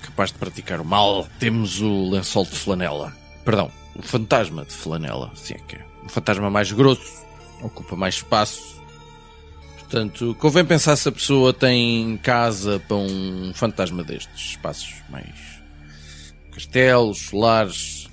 capaz 0.04 0.32
de 0.32 0.38
praticar 0.38 0.80
o 0.80 0.84
mal, 0.84 1.26
temos 1.38 1.80
o 1.80 2.10
lençol 2.10 2.44
de 2.44 2.56
flanela. 2.56 3.12
Perdão, 3.44 3.70
o 3.94 4.02
fantasma 4.02 4.64
de 4.64 4.72
flanela, 4.72 5.30
assim 5.32 5.54
é 5.54 5.58
que 5.58 5.76
é. 5.76 5.84
Um 6.04 6.08
fantasma 6.08 6.50
mais 6.50 6.70
grosso, 6.72 7.24
ocupa 7.62 7.96
mais 7.96 8.16
espaço. 8.16 8.82
Portanto, 9.78 10.36
convém 10.38 10.64
pensar 10.64 10.96
se 10.96 11.08
a 11.08 11.12
pessoa 11.12 11.52
tem 11.52 12.16
casa 12.18 12.80
para 12.80 12.96
um 12.96 13.52
fantasma 13.54 14.02
destes 14.02 14.50
espaços 14.50 14.94
mais 15.08 15.54
castelos, 16.52 17.32
lares 17.32 18.08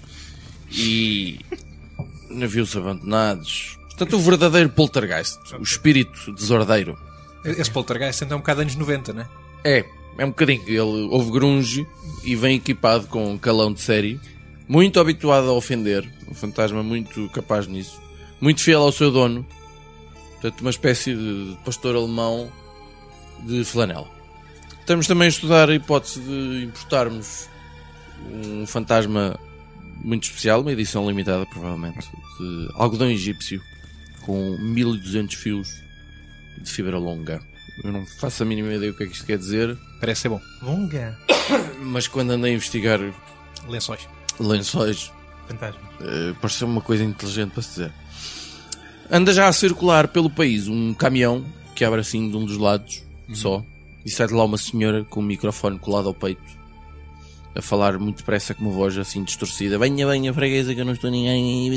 e 0.72 1.40
navios 2.30 2.76
abandonados. 2.76 3.78
Portanto, 3.86 4.16
o 4.16 4.20
verdadeiro 4.20 4.70
poltergeist, 4.70 5.40
o 5.60 5.64
espírito 5.64 6.32
desordeiro. 6.34 6.98
Esse 7.44 7.70
poltergeist 7.70 8.24
então 8.24 8.36
é 8.36 8.38
um 8.38 8.42
bocado 8.42 8.62
anos 8.62 8.76
90, 8.76 9.14
né? 9.14 9.28
É, 9.64 9.86
é 10.18 10.26
um 10.26 10.30
bocadinho. 10.30 10.62
Ele 10.68 11.08
ouve 11.10 11.32
grunge 11.32 11.88
e 12.24 12.36
vem 12.36 12.58
equipado 12.58 13.08
com 13.08 13.34
um 13.34 13.38
calão 13.38 13.74
de 13.74 13.82
série. 13.82 14.20
Muito 14.68 15.00
habituado 15.00 15.50
a 15.50 15.54
ofender. 15.54 16.08
Um 16.30 16.34
fantasma 16.34 16.82
muito 16.82 17.30
capaz 17.30 17.68
nisso. 17.68 18.02
Muito 18.40 18.62
fiel 18.62 18.82
ao 18.82 18.92
seu 18.92 19.12
dono. 19.12 19.46
Portanto, 20.34 20.62
uma 20.62 20.70
espécie 20.70 21.14
de 21.14 21.58
pastor 21.64 21.96
alemão 21.96 22.52
de 23.44 23.64
flanela. 23.64 24.10
Estamos 24.80 25.08
também 25.08 25.28
a 25.28 25.30
estudar 25.30 25.70
a 25.70 25.76
hipótese 25.76 26.20
de 26.20 26.66
importarmos 26.66 27.48
um 28.26 28.66
fantasma 28.66 29.40
muito 30.04 30.24
especial, 30.24 30.62
uma 30.62 30.72
edição 30.72 31.08
limitada, 31.08 31.46
provavelmente, 31.46 32.08
de 32.40 32.70
algodão 32.74 33.10
egípcio 33.10 33.62
com 34.22 34.58
1200 34.58 35.36
fios 35.36 35.82
de 36.58 36.70
fibra 36.70 36.98
longa. 36.98 37.42
Eu 37.84 37.92
não 37.92 38.06
faço 38.06 38.44
a 38.44 38.46
mínima 38.46 38.74
ideia 38.74 38.92
o 38.92 38.96
que 38.96 39.04
é 39.04 39.08
que 39.08 39.14
isto 39.14 39.26
quer 39.26 39.38
dizer, 39.38 39.78
Parece 40.00 40.22
ser 40.22 40.30
bom. 40.30 40.42
Longa. 40.62 41.18
mas 41.82 42.08
quando 42.08 42.32
andei 42.32 42.52
a 42.52 42.56
investigar 42.56 43.00
Lençóis. 43.68 44.08
lençóis, 44.40 45.12
Fantasma. 45.48 45.80
eh, 46.02 46.34
pareceu 46.42 46.68
uma 46.68 46.82
coisa 46.82 47.04
inteligente 47.04 47.52
para 47.52 47.62
se 47.64 47.70
dizer. 47.70 47.94
Anda 49.10 49.34
já 49.34 49.48
a 49.48 49.54
circular 49.54 50.08
pelo 50.08 50.30
país 50.30 50.68
um 50.68 50.94
caminhão 50.94 51.46
que 51.76 51.84
abre 51.84 52.00
assim 52.02 52.30
de 52.30 52.38
um 52.38 52.46
dos 52.46 52.58
lados 52.58 53.04
só 53.34 53.64
e 54.06 54.10
sai 54.10 54.28
de 54.28 54.34
lá 54.34 54.44
uma 54.46 54.58
senhora 54.58 55.04
com 55.04 55.20
o 55.20 55.24
microfone 55.24 55.78
colado 55.78 56.08
ao 56.08 56.14
peito 56.14 56.42
a 57.54 57.62
falar 57.62 58.00
muito 58.00 58.18
depressa 58.18 58.54
com 58.54 58.64
uma 58.64 58.72
voz 58.72 58.98
assim 58.98 59.24
distorcida: 59.24 59.78
Venha, 59.78 60.08
venha, 60.08 60.34
freguesa, 60.34 60.74
que 60.74 60.80
eu 60.82 60.86
não 60.86 60.94
estou 60.94 61.12
ninguém. 61.12 61.68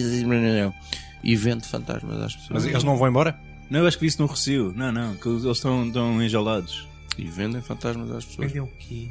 E 1.23 1.37
vende 1.37 1.67
fantasmas 1.67 2.21
às 2.21 2.35
pessoas. 2.35 2.51
Mas 2.51 2.65
eles 2.67 2.85
não 2.85 2.97
vão 2.97 3.09
embora? 3.09 3.39
Não, 3.71 3.81
eu 3.81 3.87
acho 3.87 3.97
que 3.97 4.03
vi 4.03 4.09
isso 4.09 4.21
no 4.23 4.29
Recio. 4.29 4.73
Não, 4.77 4.93
não, 4.93 5.15
que 5.17 5.29
eles 5.29 5.45
estão, 5.45 5.87
estão 5.87 6.23
enjaulados. 6.23 6.87
E 7.19 7.25
vendem 7.25 7.61
fantasmas 7.63 8.11
às 8.11 8.25
pessoas. 8.25 8.49
Vendeu 8.49 8.65
o 8.65 8.73
quê? 8.79 9.09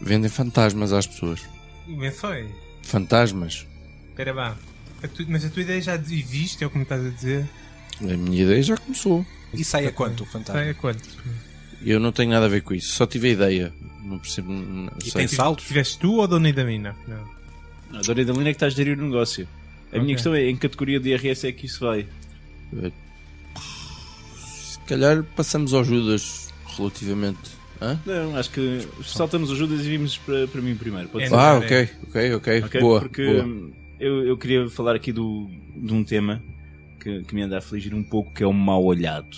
Vendem 0.00 0.28
fantasmas 0.30 0.92
às 0.92 1.06
pessoas. 1.06 1.40
Lençóis. 1.86 2.50
Fantasmas. 2.82 3.66
Espera 4.10 4.32
lá. 4.32 4.56
A 5.02 5.08
tu- 5.08 5.24
Mas 5.28 5.44
a 5.44 5.50
tua 5.50 5.62
ideia 5.62 5.80
já 5.80 5.94
existe, 5.96 6.62
é 6.62 6.66
o 6.66 6.70
que 6.70 6.76
me 6.76 6.82
estás 6.82 7.04
a 7.04 7.10
dizer? 7.10 7.48
A 8.00 8.16
minha 8.16 8.42
ideia 8.42 8.62
já 8.62 8.76
começou. 8.76 9.24
E 9.54 9.62
sai 9.64 9.86
a 9.86 9.92
quanto 9.92 10.22
o 10.22 10.26
fantasma? 10.26 10.60
Sai 10.60 10.70
a 10.70 10.74
quanto? 10.74 11.08
Eu 11.82 12.00
não 12.00 12.10
tenho 12.12 12.30
nada 12.30 12.46
a 12.46 12.48
ver 12.48 12.62
com 12.62 12.74
isso. 12.74 12.92
Só 12.94 13.06
tive 13.06 13.28
a 13.28 13.32
ideia. 13.32 13.72
Não 14.02 14.18
percebo. 14.18 14.50
Não 14.52 14.90
E 14.98 15.10
sei. 15.10 15.12
tem 15.12 15.28
saltos? 15.28 15.66
Tiveste 15.66 15.98
tu 15.98 16.14
ou 16.14 16.24
a 16.24 16.26
dona 16.26 16.48
Idamina? 16.48 16.96
Não. 17.06 17.98
A 17.98 18.02
Dona 18.02 18.22
Idalina 18.22 18.48
é 18.48 18.52
que 18.52 18.56
está 18.56 18.66
a 18.66 18.70
gerir 18.70 18.98
o 18.98 19.02
negócio. 19.02 19.46
A 19.90 19.96
minha 19.96 20.04
Ok. 20.04 20.14
questão 20.14 20.34
é 20.34 20.48
em 20.48 20.54
que 20.54 20.62
categoria 20.62 20.98
de 20.98 21.10
IRS 21.10 21.46
é 21.46 21.52
que 21.52 21.66
isso 21.66 21.80
vai? 21.84 22.06
Se 24.82 24.88
calhar 24.88 25.22
passamos 25.36 25.72
ao 25.72 25.84
Judas 25.84 26.48
relativamente. 26.76 27.38
Hã? 27.80 27.98
Não, 28.06 28.36
acho 28.36 28.50
que 28.50 28.86
saltamos 29.04 29.50
as 29.50 29.56
ajudas 29.56 29.80
e 29.84 29.88
vimos 29.88 30.18
para, 30.18 30.46
para 30.48 30.60
mim 30.60 30.74
primeiro. 30.76 31.08
Pode 31.08 31.24
É, 31.24 31.28
ser? 31.28 31.34
Ah, 31.34 31.54
é. 31.54 31.58
ok, 31.58 31.88
ok, 32.08 32.34
ok. 32.34 32.62
Ok? 32.64 32.80
Boa. 32.80 33.00
Porque 33.00 33.24
boa. 33.26 33.70
Eu, 33.98 34.24
eu 34.26 34.36
queria 34.36 34.68
falar 34.68 34.94
aqui 34.94 35.12
do, 35.12 35.48
de 35.76 35.92
um 35.92 36.04
tema 36.04 36.42
que, 37.00 37.22
que 37.22 37.34
me 37.34 37.42
anda 37.42 37.56
a 37.56 37.58
afligir 37.58 37.94
um 37.94 38.02
pouco, 38.02 38.32
que 38.34 38.42
é 38.42 38.46
o 38.46 38.52
mal 38.52 38.82
olhado. 38.84 39.36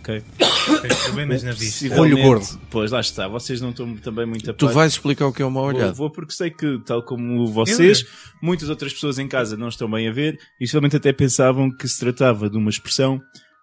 Ok? 0.00 0.22
Problemas 1.04 1.42
na 1.42 1.52
vista. 1.52 2.00
Olho 2.00 2.16
gordo. 2.20 2.46
Pois, 2.70 2.90
lá 2.90 3.00
está. 3.00 3.28
Vocês 3.28 3.60
não 3.60 3.70
estão 3.70 3.94
também 3.96 4.26
muito 4.26 4.50
a 4.50 4.54
Tu 4.54 4.66
par. 4.66 4.74
vais 4.74 4.92
explicar 4.92 5.26
o 5.26 5.32
que 5.32 5.42
é 5.42 5.44
uma 5.46 5.60
Vou, 5.60 5.68
olhada. 5.70 5.92
vou 5.92 6.10
porque 6.10 6.32
sei 6.32 6.50
que, 6.50 6.78
tal 6.84 7.02
como 7.02 7.46
vocês, 7.46 8.04
muitas 8.42 8.68
outras 8.68 8.92
pessoas 8.92 9.18
em 9.18 9.28
casa 9.28 9.56
não 9.56 9.68
estão 9.68 9.90
bem 9.90 10.08
a 10.08 10.12
ver 10.12 10.38
e 10.60 10.66
somente 10.66 10.96
até 10.96 11.12
pensavam 11.12 11.70
que 11.70 11.86
se 11.88 11.98
tratava 12.00 12.50
de 12.50 12.56
uma 12.56 12.70
expressão 12.70 13.20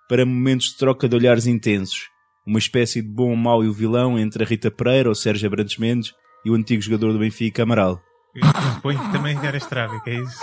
para 0.10 0.26
momentos 0.26 0.72
de 0.72 0.78
troca 0.78 1.08
de 1.08 1.16
olhares 1.16 1.46
intensos. 1.46 2.10
Uma 2.46 2.58
espécie 2.58 3.00
de 3.00 3.08
bom, 3.08 3.32
o 3.32 3.38
mau 3.38 3.64
e 3.64 3.68
o 3.68 3.74
vilão 3.74 4.18
entre 4.18 4.44
a 4.44 4.48
Rita 4.48 4.72
Pereira, 4.72 5.08
ou 5.08 5.14
Sérgio 5.14 5.46
Abrantes 5.46 5.78
Mendes 5.78 6.12
e 6.44 6.50
o 6.50 6.56
antigo 6.56 6.82
jogador 6.82 7.14
do 7.14 7.20
Benfica, 7.20 7.62
Amaral. 7.62 8.02
Eu 8.34 8.44
suponho 8.74 9.00
que 9.00 9.12
também 9.12 9.38
eras 9.46 9.68
tráfico, 9.68 10.10
é 10.10 10.16
isso? 10.16 10.40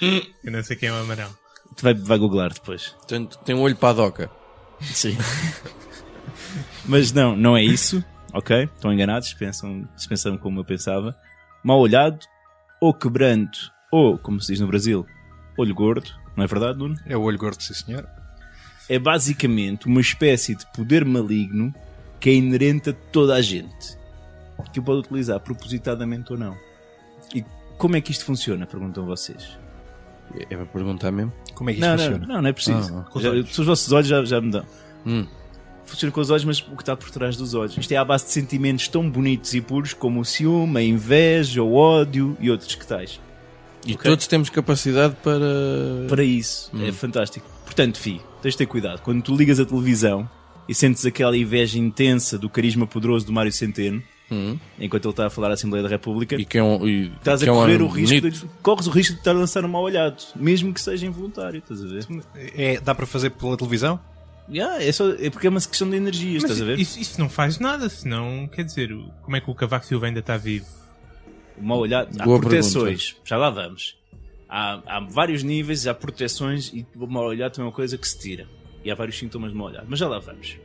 Eu 0.42 0.52
não 0.52 0.62
sei 0.62 0.76
quem 0.76 0.88
é 0.88 0.92
o 0.92 0.96
amarelo. 0.96 1.36
Tu 1.76 1.82
vai, 1.82 1.92
vai 1.92 2.18
googlar 2.18 2.54
depois. 2.54 2.88
Portanto, 2.90 3.38
tem 3.44 3.54
um 3.54 3.60
olho 3.60 3.76
para 3.76 3.90
a 3.90 3.92
doca. 3.92 4.30
Sim. 4.80 5.18
Mas 6.86 7.12
não, 7.12 7.36
não 7.36 7.56
é 7.56 7.62
isso, 7.62 8.02
ok? 8.32 8.64
Estão 8.64 8.92
enganados, 8.92 9.34
pensam, 9.34 9.86
se 9.96 10.08
pensam 10.08 10.38
como 10.38 10.60
eu 10.60 10.64
pensava. 10.64 11.14
Mal 11.62 11.78
olhado, 11.78 12.18
ou 12.80 12.94
quebrando, 12.94 13.50
ou, 13.92 14.16
como 14.16 14.40
se 14.40 14.52
diz 14.52 14.60
no 14.60 14.68
Brasil, 14.68 15.04
olho 15.58 15.74
gordo, 15.74 16.10
não 16.36 16.44
é 16.44 16.46
verdade, 16.46 16.78
Nuno? 16.78 16.96
É 17.06 17.16
o 17.16 17.22
olho 17.22 17.38
gordo, 17.38 17.60
sim 17.62 17.74
senhor. 17.74 18.06
É 18.88 18.98
basicamente 18.98 19.86
uma 19.86 20.00
espécie 20.00 20.54
de 20.54 20.64
poder 20.72 21.04
maligno 21.04 21.74
que 22.20 22.30
é 22.30 22.34
inerente 22.34 22.90
a 22.90 22.92
toda 22.92 23.34
a 23.34 23.42
gente. 23.42 23.98
Que 24.72 24.80
o 24.80 24.82
pode 24.82 25.00
utilizar 25.00 25.38
propositadamente 25.40 26.32
ou 26.32 26.38
não. 26.38 26.56
E 27.34 27.44
como 27.76 27.96
é 27.96 28.00
que 28.00 28.10
isto 28.10 28.24
funciona? 28.24 28.66
Perguntam 28.66 29.04
vocês. 29.04 29.56
É 30.50 30.56
para 30.56 30.66
perguntar 30.66 31.10
mesmo? 31.12 31.32
Como 31.54 31.70
é 31.70 31.74
que 31.74 31.78
isto 31.80 31.88
Não, 31.88 31.96
não, 31.96 32.04
funciona? 32.04 32.26
não, 32.34 32.42
não 32.42 32.48
é 32.48 32.52
preciso. 32.52 32.98
Ah, 32.98 33.02
Com 33.10 33.18
os 33.18 33.24
Já- 33.24 33.30
os 33.32 33.66
vossos 33.66 33.92
olhos 33.92 34.08
já, 34.08 34.24
já 34.24 34.40
me 34.40 34.50
dão. 34.50 34.64
Hum. 35.06 35.26
funciona 35.86 36.12
com 36.12 36.20
os 36.20 36.28
olhos, 36.30 36.44
mas 36.44 36.60
o 36.60 36.76
que 36.76 36.82
está 36.82 36.94
por 36.96 37.08
trás 37.10 37.36
dos 37.36 37.54
olhos. 37.54 37.76
Isto 37.78 37.92
é 37.92 37.96
à 37.96 38.04
base 38.04 38.24
de 38.26 38.32
sentimentos 38.32 38.88
tão 38.88 39.08
bonitos 39.08 39.54
e 39.54 39.60
puros 39.60 39.94
como 39.94 40.20
o 40.20 40.24
ciúme, 40.24 40.78
a 40.78 40.82
inveja, 40.82 41.62
o 41.62 41.74
ódio 41.74 42.36
e 42.40 42.50
outros 42.50 42.74
que 42.74 42.86
tais. 42.86 43.18
E 43.86 43.94
Ok. 43.94 44.10
todos 44.10 44.26
temos 44.26 44.50
capacidade 44.50 45.16
para. 45.22 46.06
Para 46.08 46.24
isso, 46.24 46.70
Hum. 46.74 46.86
é 46.86 46.92
fantástico. 46.92 47.46
Portanto, 47.64 47.98
fi, 47.98 48.20
tens 48.42 48.52
de 48.54 48.58
ter 48.58 48.66
cuidado. 48.66 49.00
Quando 49.02 49.22
tu 49.22 49.36
ligas 49.36 49.60
a 49.60 49.64
televisão 49.64 50.28
e 50.68 50.74
sentes 50.74 51.06
aquela 51.06 51.36
inveja 51.36 51.78
intensa 51.78 52.36
do 52.38 52.48
carisma 52.48 52.86
poderoso 52.86 53.24
do 53.26 53.32
Mário 53.32 53.52
Centeno, 53.52 54.02
Hum. 54.30 54.58
enquanto 54.78 55.06
ele 55.06 55.12
está 55.12 55.26
a 55.26 55.30
falar 55.30 55.50
à 55.50 55.54
Assembleia 55.54 55.82
da 55.82 55.88
República, 55.88 56.36
E 56.36 56.44
que 56.44 56.58
é 56.58 56.62
um. 56.62 56.86
E, 56.86 57.06
estás 57.06 57.40
a 57.40 57.44
que 57.44 57.48
é 57.48 57.52
um 57.52 57.56
correr 57.56 57.80
o 57.80 57.86
risco 57.88 58.20
bonito. 58.20 58.30
de, 58.30 58.50
corres 58.62 58.86
o 58.86 58.90
risco 58.90 59.14
de 59.14 59.20
estar 59.20 59.30
a 59.30 59.34
lançar 59.34 59.64
um 59.64 59.68
mal 59.68 59.82
olhado, 59.82 60.22
mesmo 60.36 60.72
que 60.74 60.80
seja 60.80 61.06
involuntário, 61.06 61.58
estás 61.60 61.82
a 61.82 61.86
ver? 61.86 62.06
É, 62.54 62.78
dá 62.80 62.94
para 62.94 63.06
fazer 63.06 63.30
pela 63.30 63.56
televisão? 63.56 63.98
Yeah, 64.50 64.82
é, 64.82 64.90
só, 64.92 65.10
é 65.12 65.28
porque 65.30 65.46
é 65.46 65.50
uma 65.50 65.60
questão 65.60 65.88
de 65.90 65.96
energias, 65.96 66.42
Mas 66.42 66.52
estás 66.52 66.62
a 66.62 66.64
ver? 66.72 66.78
isso, 66.80 66.98
isso 66.98 67.20
não 67.20 67.28
faz 67.28 67.58
nada, 67.58 67.86
senão, 67.90 68.48
quer 68.50 68.64
dizer, 68.64 68.90
como 69.22 69.36
é 69.36 69.40
que 69.42 69.50
o 69.50 69.54
Cavaco 69.54 69.84
Silva 69.86 70.06
ainda 70.06 70.20
está 70.20 70.36
vivo? 70.38 70.64
O 71.60 71.62
mal 71.64 71.78
olhado. 71.78 72.16
Há 72.20 72.24
Boa 72.24 72.40
proteções, 72.40 73.16
já 73.24 73.36
lá 73.36 73.50
vamos. 73.50 73.96
Há, 74.48 74.80
há 74.86 75.00
vários 75.00 75.42
níveis, 75.42 75.86
há 75.86 75.92
proteções 75.94 76.72
e 76.72 76.86
o 76.96 77.06
mal 77.06 77.24
olhado 77.24 77.52
também 77.52 77.66
é 77.66 77.68
uma 77.70 77.74
coisa 77.74 77.98
que 77.98 78.08
se 78.08 78.18
tira. 78.18 78.46
E 78.84 78.90
há 78.90 78.94
vários 78.94 79.18
sintomas 79.18 79.50
de 79.52 79.56
mal 79.58 79.66
olhado. 79.68 79.86
Mas 79.88 79.98
já 79.98 80.08
lá 80.08 80.18
vamos. 80.18 80.56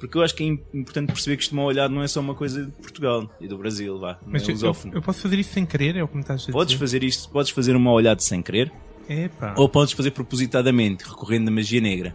Porque 0.00 0.18
eu 0.18 0.22
acho 0.22 0.34
que 0.34 0.42
é 0.42 0.46
im- 0.46 0.60
importante 0.74 1.12
perceber 1.12 1.36
que 1.36 1.42
isto 1.44 1.50
de 1.50 1.56
mal 1.56 1.66
olhado 1.66 1.94
não 1.94 2.02
é 2.02 2.08
só 2.08 2.20
uma 2.20 2.34
coisa 2.34 2.64
de 2.64 2.72
Portugal 2.72 3.30
e 3.40 3.46
do 3.46 3.56
Brasil, 3.56 3.98
vá. 3.98 4.18
Não 4.22 4.32
Mas 4.32 4.48
é 4.48 4.52
eu, 4.52 4.76
eu, 4.92 5.00
posso 5.02 5.20
fazer 5.20 5.38
isso 5.38 5.52
sem 5.52 5.64
querer, 5.64 5.96
é 5.96 6.02
o 6.02 6.08
que 6.08 6.14
me 6.16 6.20
estás 6.22 6.40
a 6.40 6.40
dizer? 6.40 6.52
Podes 6.52 6.74
fazer 6.74 7.02
isto, 7.04 7.30
podes 7.30 7.50
fazer 7.52 7.76
um 7.76 7.78
mal 7.78 7.94
olhado 7.94 8.20
sem 8.20 8.42
querer, 8.42 8.72
Epá. 9.08 9.54
ou 9.56 9.68
podes 9.68 9.92
fazer 9.94 10.10
propositadamente, 10.10 11.04
recorrendo 11.04 11.48
à 11.48 11.50
magia 11.52 11.80
negra. 11.80 12.14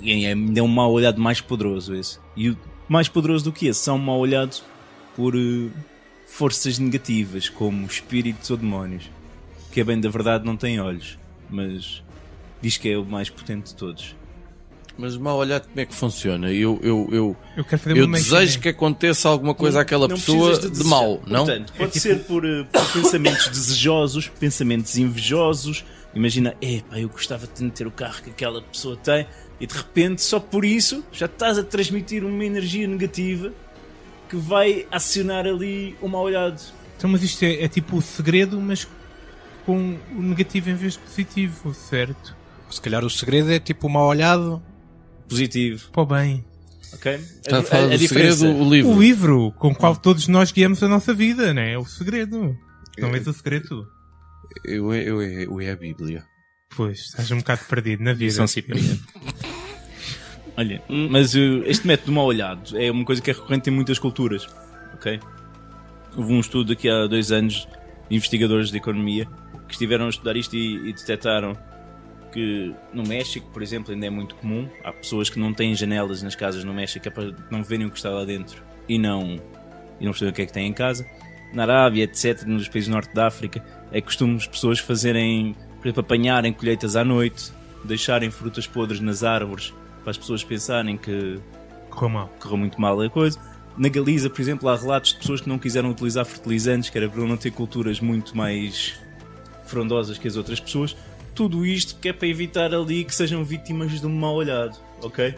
E 0.00 0.24
é 0.24 0.30
é 0.30 0.62
um 0.62 0.68
mal 0.68 0.92
olhado 0.92 1.20
mais 1.20 1.40
poderoso 1.40 1.94
esse. 1.94 2.18
E 2.36 2.50
o 2.50 2.58
mais 2.88 3.08
poderoso 3.08 3.44
do 3.44 3.52
que 3.52 3.66
esse 3.66 3.80
são 3.80 3.98
mal 3.98 4.18
olhado 4.18 4.62
por 5.16 5.34
eh, 5.34 5.68
forças 6.36 6.78
negativas, 6.78 7.48
como 7.48 7.86
espíritos 7.86 8.50
ou 8.50 8.58
demónios. 8.58 9.10
Que 9.72 9.80
é 9.80 9.84
bem 9.84 9.98
da 9.98 10.10
verdade 10.10 10.44
não 10.44 10.54
tem 10.54 10.78
olhos, 10.78 11.18
mas 11.48 12.02
diz 12.60 12.76
que 12.76 12.90
é 12.90 12.98
o 12.98 13.06
mais 13.06 13.30
potente 13.30 13.68
de 13.68 13.74
todos. 13.74 14.14
Mas 14.98 15.14
o 15.14 15.20
mal 15.20 15.38
olhado 15.38 15.66
como 15.66 15.80
é 15.80 15.86
que 15.86 15.94
funciona? 15.94 16.52
Eu, 16.52 16.78
eu, 16.82 17.08
eu, 17.10 17.36
Eu 17.56 17.64
quero 17.64 17.80
fazer 17.82 17.98
eu 17.98 18.06
desejo 18.06 18.60
que 18.60 18.68
aconteça 18.68 19.28
alguma 19.30 19.54
coisa 19.54 19.80
àquela 19.80 20.08
Não 20.08 20.16
pessoa 20.16 20.58
de, 20.58 20.68
desejar. 20.68 20.88
mal, 20.88 21.22
não? 21.26 21.46
Portanto, 21.46 21.72
pode 21.72 21.98
ser 22.00 22.24
por, 22.24 22.44
eh, 22.44 22.64
por 22.70 22.92
pensamentos 22.92 23.48
desejosos, 23.48 24.28
pensamentos 24.28 24.96
invejosos. 24.98 25.84
Imagina, 26.14 26.54
epá, 26.60 26.98
eu 26.98 27.08
gostava 27.08 27.46
de 27.46 27.70
ter 27.70 27.86
o 27.86 27.90
carro 27.90 28.22
que 28.22 28.30
aquela 28.30 28.60
pessoa 28.60 28.96
tem, 28.96 29.26
e 29.58 29.66
de 29.66 29.74
repente, 29.74 30.22
só 30.22 30.38
por 30.38 30.64
isso, 30.66 31.02
já 31.12 31.26
estás 31.26 31.58
a 31.58 31.62
transmitir 31.62 32.24
uma 32.24 32.44
energia 32.44 32.86
negativa 32.86 33.52
que 34.28 34.36
vai 34.36 34.86
acionar 34.90 35.46
ali 35.46 35.96
o 36.00 36.08
mal 36.08 36.22
olhado. 36.22 36.60
Então, 36.96 37.10
mas 37.10 37.22
isto 37.22 37.44
é, 37.44 37.64
é 37.64 37.68
tipo 37.68 37.96
o 37.96 38.02
segredo, 38.02 38.60
mas 38.60 38.86
com 39.64 39.98
o 40.12 40.22
negativo 40.22 40.70
em 40.70 40.74
vez 40.74 40.94
de 40.94 41.00
positivo, 41.00 41.74
certo? 41.74 42.36
Se 42.70 42.80
calhar 42.80 43.04
o 43.04 43.10
segredo 43.10 43.50
é 43.52 43.58
tipo 43.58 43.86
o 43.86 43.90
mal 43.90 44.06
olhado. 44.06 44.62
Positivo, 45.28 45.90
Pô, 45.92 46.06
bem. 46.06 46.44
ok? 46.94 47.14
Está 47.14 47.58
a 47.58 47.62
falar 47.62 47.88
do 47.88 47.98
segredo, 47.98 48.46
o 48.46 48.70
livro. 48.70 48.90
O 48.92 49.00
livro 49.00 49.52
com 49.58 49.68
o 49.68 49.74
qual 49.74 49.96
todos 49.96 50.28
nós 50.28 50.52
guiamos 50.52 50.82
a 50.82 50.88
nossa 50.88 51.12
vida, 51.12 51.52
né? 51.52 51.72
É 51.72 51.78
o 51.78 51.84
segredo. 51.84 52.56
Não 52.98 53.10
vês 53.10 53.26
o 53.26 53.32
segredo? 53.32 53.86
Eu, 54.64 54.94
eu, 54.94 55.20
eu, 55.22 55.42
eu 55.42 55.60
é 55.60 55.70
a 55.72 55.76
Bíblia. 55.76 56.24
Pois, 56.76 57.00
estás 57.00 57.30
um 57.30 57.38
bocado 57.38 57.62
perdido 57.68 58.02
na 58.02 58.12
vida. 58.12 58.32
São 58.34 58.46
Cipriano. 58.46 59.00
Olha, 60.56 60.82
mas 60.88 61.34
uh, 61.34 61.62
este 61.66 61.86
método 61.86 62.12
mal 62.12 62.24
olhado 62.24 62.78
é 62.78 62.90
uma 62.90 63.04
coisa 63.04 63.20
que 63.20 63.30
é 63.30 63.34
recorrente 63.34 63.68
em 63.68 63.72
muitas 63.72 63.98
culturas, 63.98 64.48
ok? 64.94 65.20
Houve 66.16 66.32
um 66.32 66.40
estudo 66.40 66.72
aqui 66.72 66.88
há 66.88 67.06
dois 67.06 67.30
anos 67.30 67.68
de 68.08 68.16
investigadores 68.16 68.70
de 68.70 68.78
economia 68.78 69.28
que 69.66 69.74
estiveram 69.74 70.06
a 70.06 70.08
estudar 70.08 70.34
isto 70.34 70.56
e, 70.56 70.88
e 70.88 70.92
detectaram 70.94 71.52
que 72.32 72.74
no 72.92 73.02
México, 73.02 73.50
por 73.52 73.62
exemplo, 73.62 73.92
ainda 73.92 74.06
é 74.06 74.10
muito 74.10 74.34
comum. 74.36 74.66
Há 74.82 74.92
pessoas 74.92 75.28
que 75.28 75.38
não 75.38 75.52
têm 75.52 75.74
janelas 75.74 76.22
nas 76.22 76.34
casas 76.34 76.64
no 76.64 76.72
México 76.72 77.06
é 77.06 77.10
para 77.10 77.34
não 77.50 77.62
verem 77.62 77.86
o 77.86 77.90
que 77.90 77.96
está 77.98 78.08
lá 78.08 78.24
dentro 78.24 78.62
e 78.88 78.98
não, 78.98 79.38
e 80.00 80.04
não 80.04 80.12
perceberem 80.12 80.32
o 80.32 80.34
que 80.34 80.42
é 80.42 80.46
que 80.46 80.52
têm 80.52 80.68
em 80.68 80.72
casa. 80.72 81.06
Na 81.52 81.64
Arábia, 81.64 82.04
etc., 82.04 82.44
nos 82.44 82.68
países 82.68 82.88
do 82.88 82.92
norte 82.92 83.14
da 83.14 83.26
África, 83.26 83.62
é 83.92 84.00
costume 84.00 84.36
as 84.36 84.46
pessoas 84.46 84.78
fazerem, 84.78 85.54
por 85.80 85.86
exemplo, 85.86 86.00
apanharem 86.00 86.52
colheitas 86.52 86.96
à 86.96 87.04
noite, 87.04 87.52
deixarem 87.84 88.30
frutas 88.30 88.66
podres 88.66 89.00
nas 89.00 89.22
árvores 89.22 89.72
para 90.06 90.12
as 90.12 90.18
pessoas 90.18 90.44
pensarem 90.44 90.96
que 90.96 91.40
Correu 91.90 92.08
mal. 92.08 92.32
correu 92.38 92.56
muito 92.56 92.80
mal 92.80 93.00
a 93.00 93.10
coisa. 93.10 93.40
Na 93.76 93.88
Galiza, 93.88 94.30
por 94.30 94.40
exemplo, 94.40 94.68
há 94.68 94.76
relatos 94.76 95.12
de 95.12 95.18
pessoas 95.18 95.40
que 95.40 95.48
não 95.48 95.58
quiseram 95.58 95.90
utilizar 95.90 96.24
fertilizantes, 96.24 96.90
que 96.90 96.96
era 96.96 97.08
para 97.08 97.24
não 97.24 97.36
ter 97.36 97.50
culturas 97.50 97.98
muito 98.00 98.36
mais 98.36 98.94
frondosas 99.66 100.16
que 100.16 100.28
as 100.28 100.36
outras 100.36 100.60
pessoas. 100.60 100.96
Tudo 101.34 101.66
isto 101.66 101.96
que 101.96 102.08
é 102.08 102.12
para 102.12 102.28
evitar 102.28 102.72
ali 102.72 103.04
que 103.04 103.12
sejam 103.12 103.44
vítimas 103.44 104.00
de 104.00 104.06
um 104.06 104.14
mal 104.14 104.36
olhado, 104.36 104.78
ok? 105.02 105.34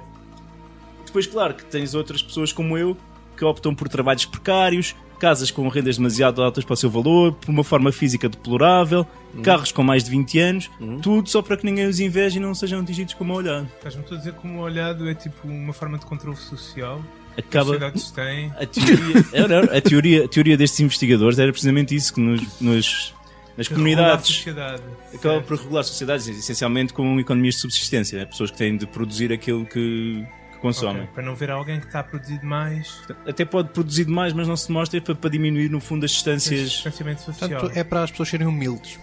Depois, 1.07 1.27
claro, 1.27 1.55
que 1.55 1.65
tens 1.65 1.95
outras 1.95 2.23
pessoas 2.23 2.53
como 2.53 2.77
eu 2.77 2.95
que 3.39 3.45
optam 3.45 3.75
por 3.75 3.89
trabalhos 3.89 4.25
precários, 4.25 4.95
casas 5.19 5.51
com 5.51 5.67
rendas 5.69 5.97
demasiado 5.97 6.43
altas 6.43 6.65
para 6.65 6.75
o 6.75 6.77
seu 6.77 6.91
valor, 6.91 7.33
por 7.35 7.51
uma 7.51 7.65
forma 7.65 7.91
física 7.93 8.29
deplorável, 8.29 9.07
carros 9.43 9.73
com 9.73 9.83
mais 9.83 10.05
de 10.05 10.11
20 10.11 10.39
anos, 10.39 10.71
tudo 11.03 11.29
só 11.29 11.41
para 11.43 11.57
que 11.57 11.65
ninguém 11.65 11.87
os 11.87 12.01
inveje 12.01 12.39
e 12.39 12.41
não 12.41 12.55
sejam 12.55 12.81
atingidos 12.81 13.15
com 13.15 13.25
o 13.25 13.27
mal 13.27 13.37
olhado. 13.39 13.69
Estás-me 13.77 14.05
a 14.11 14.17
dizer 14.17 14.33
como 14.35 14.59
o 14.59 14.63
olhado 14.63 15.09
é 15.09 15.15
tipo 15.15 15.47
uma 15.47 15.73
forma 15.73 15.99
de 15.99 16.07
controle 16.07 16.37
social 16.37 17.01
que 17.37 17.41
as 17.41 17.47
Acaba, 17.47 17.67
sociedades 17.67 18.11
têm. 18.11 18.53
A 18.59 18.67
teoria, 18.67 19.25
não, 19.33 19.49
não, 19.63 19.77
a 19.77 19.81
teoria, 19.81 20.25
a 20.25 20.29
teoria 20.29 20.57
destes 20.57 20.81
investigadores 20.81 21.39
era 21.39 21.51
precisamente 21.53 21.95
isso, 21.95 22.13
que 22.15 22.21
nos, 22.21 22.61
nos- 22.61 23.15
nas 23.57 23.67
que 23.69 23.75
comunidades 23.75 24.27
sociedade. 24.27 24.83
acaba 25.15 25.41
por 25.41 25.57
regular 25.59 25.83
sociedades, 25.85 26.27
essencialmente 26.29 26.93
com 26.93 27.19
economias 27.19 27.57
de 27.57 27.61
subsistência, 27.61 28.17
né? 28.19 28.25
pessoas 28.25 28.51
que 28.53 28.57
têm 28.57 28.77
de 28.77 28.87
produzir 28.87 29.33
aquilo 29.33 29.65
que, 29.67 30.25
que 30.25 30.27
consomem. 30.59 31.03
Ok, 31.03 31.15
Para 31.15 31.23
não 31.25 31.35
ver 31.35 31.51
alguém 31.51 31.81
que 31.81 31.87
está 31.87 32.01
a 32.01 32.05
produzir 32.05 32.43
mais 32.43 33.01
Até 33.27 33.45
pode 33.45 33.71
produzir 33.71 34.05
demais, 34.05 34.33
mas 34.33 34.47
não 34.49 34.57
se 34.57 34.71
mostra 34.71 35.01
para, 35.01 35.15
para 35.15 35.31
diminuir, 35.31 35.69
no 35.71 35.81
fundo, 35.81 36.05
as 36.05 36.11
distâncias. 36.11 36.71
distanciamento 36.71 37.23
social. 37.23 37.49
Portanto, 37.49 37.77
é 37.77 37.85
para 37.85 38.03
as 38.03 38.11
pessoas 38.11 38.29
serem 38.29 38.47
humildes. 38.47 38.99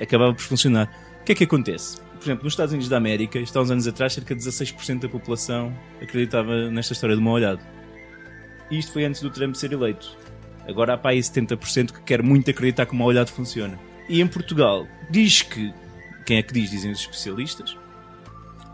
Acabava 0.00 0.32
por 0.34 0.42
funcionar. 0.42 0.90
O 1.20 1.24
que 1.24 1.32
é 1.32 1.34
que 1.34 1.44
acontece? 1.44 1.96
Por 2.18 2.24
exemplo, 2.24 2.44
nos 2.44 2.52
Estados 2.54 2.72
Unidos 2.72 2.88
da 2.88 2.96
América, 2.96 3.38
isto 3.38 3.58
há 3.58 3.62
uns 3.62 3.70
anos 3.70 3.86
atrás, 3.86 4.12
cerca 4.14 4.34
de 4.34 4.40
16% 4.42 5.00
da 5.00 5.08
população 5.08 5.72
acreditava 6.00 6.70
nesta 6.70 6.92
história 6.92 7.14
do 7.14 7.22
mal 7.22 7.34
olhado. 7.34 7.60
E 8.70 8.78
isto 8.78 8.92
foi 8.92 9.04
antes 9.04 9.20
do 9.20 9.30
Trump 9.30 9.54
ser 9.54 9.72
eleito. 9.72 10.16
Agora 10.66 10.94
há 10.94 10.98
para 10.98 11.10
aí 11.10 11.18
70% 11.20 11.92
que 11.92 12.00
quer 12.02 12.22
muito 12.22 12.50
acreditar 12.50 12.86
que 12.86 12.92
o 12.92 12.96
mal 12.96 13.08
olhado 13.08 13.28
funciona. 13.30 13.78
E 14.08 14.20
em 14.20 14.26
Portugal, 14.26 14.86
diz 15.10 15.42
que. 15.42 15.72
Quem 16.24 16.38
é 16.38 16.42
que 16.42 16.54
diz? 16.54 16.70
Dizem 16.70 16.90
os 16.90 17.00
especialistas. 17.00 17.76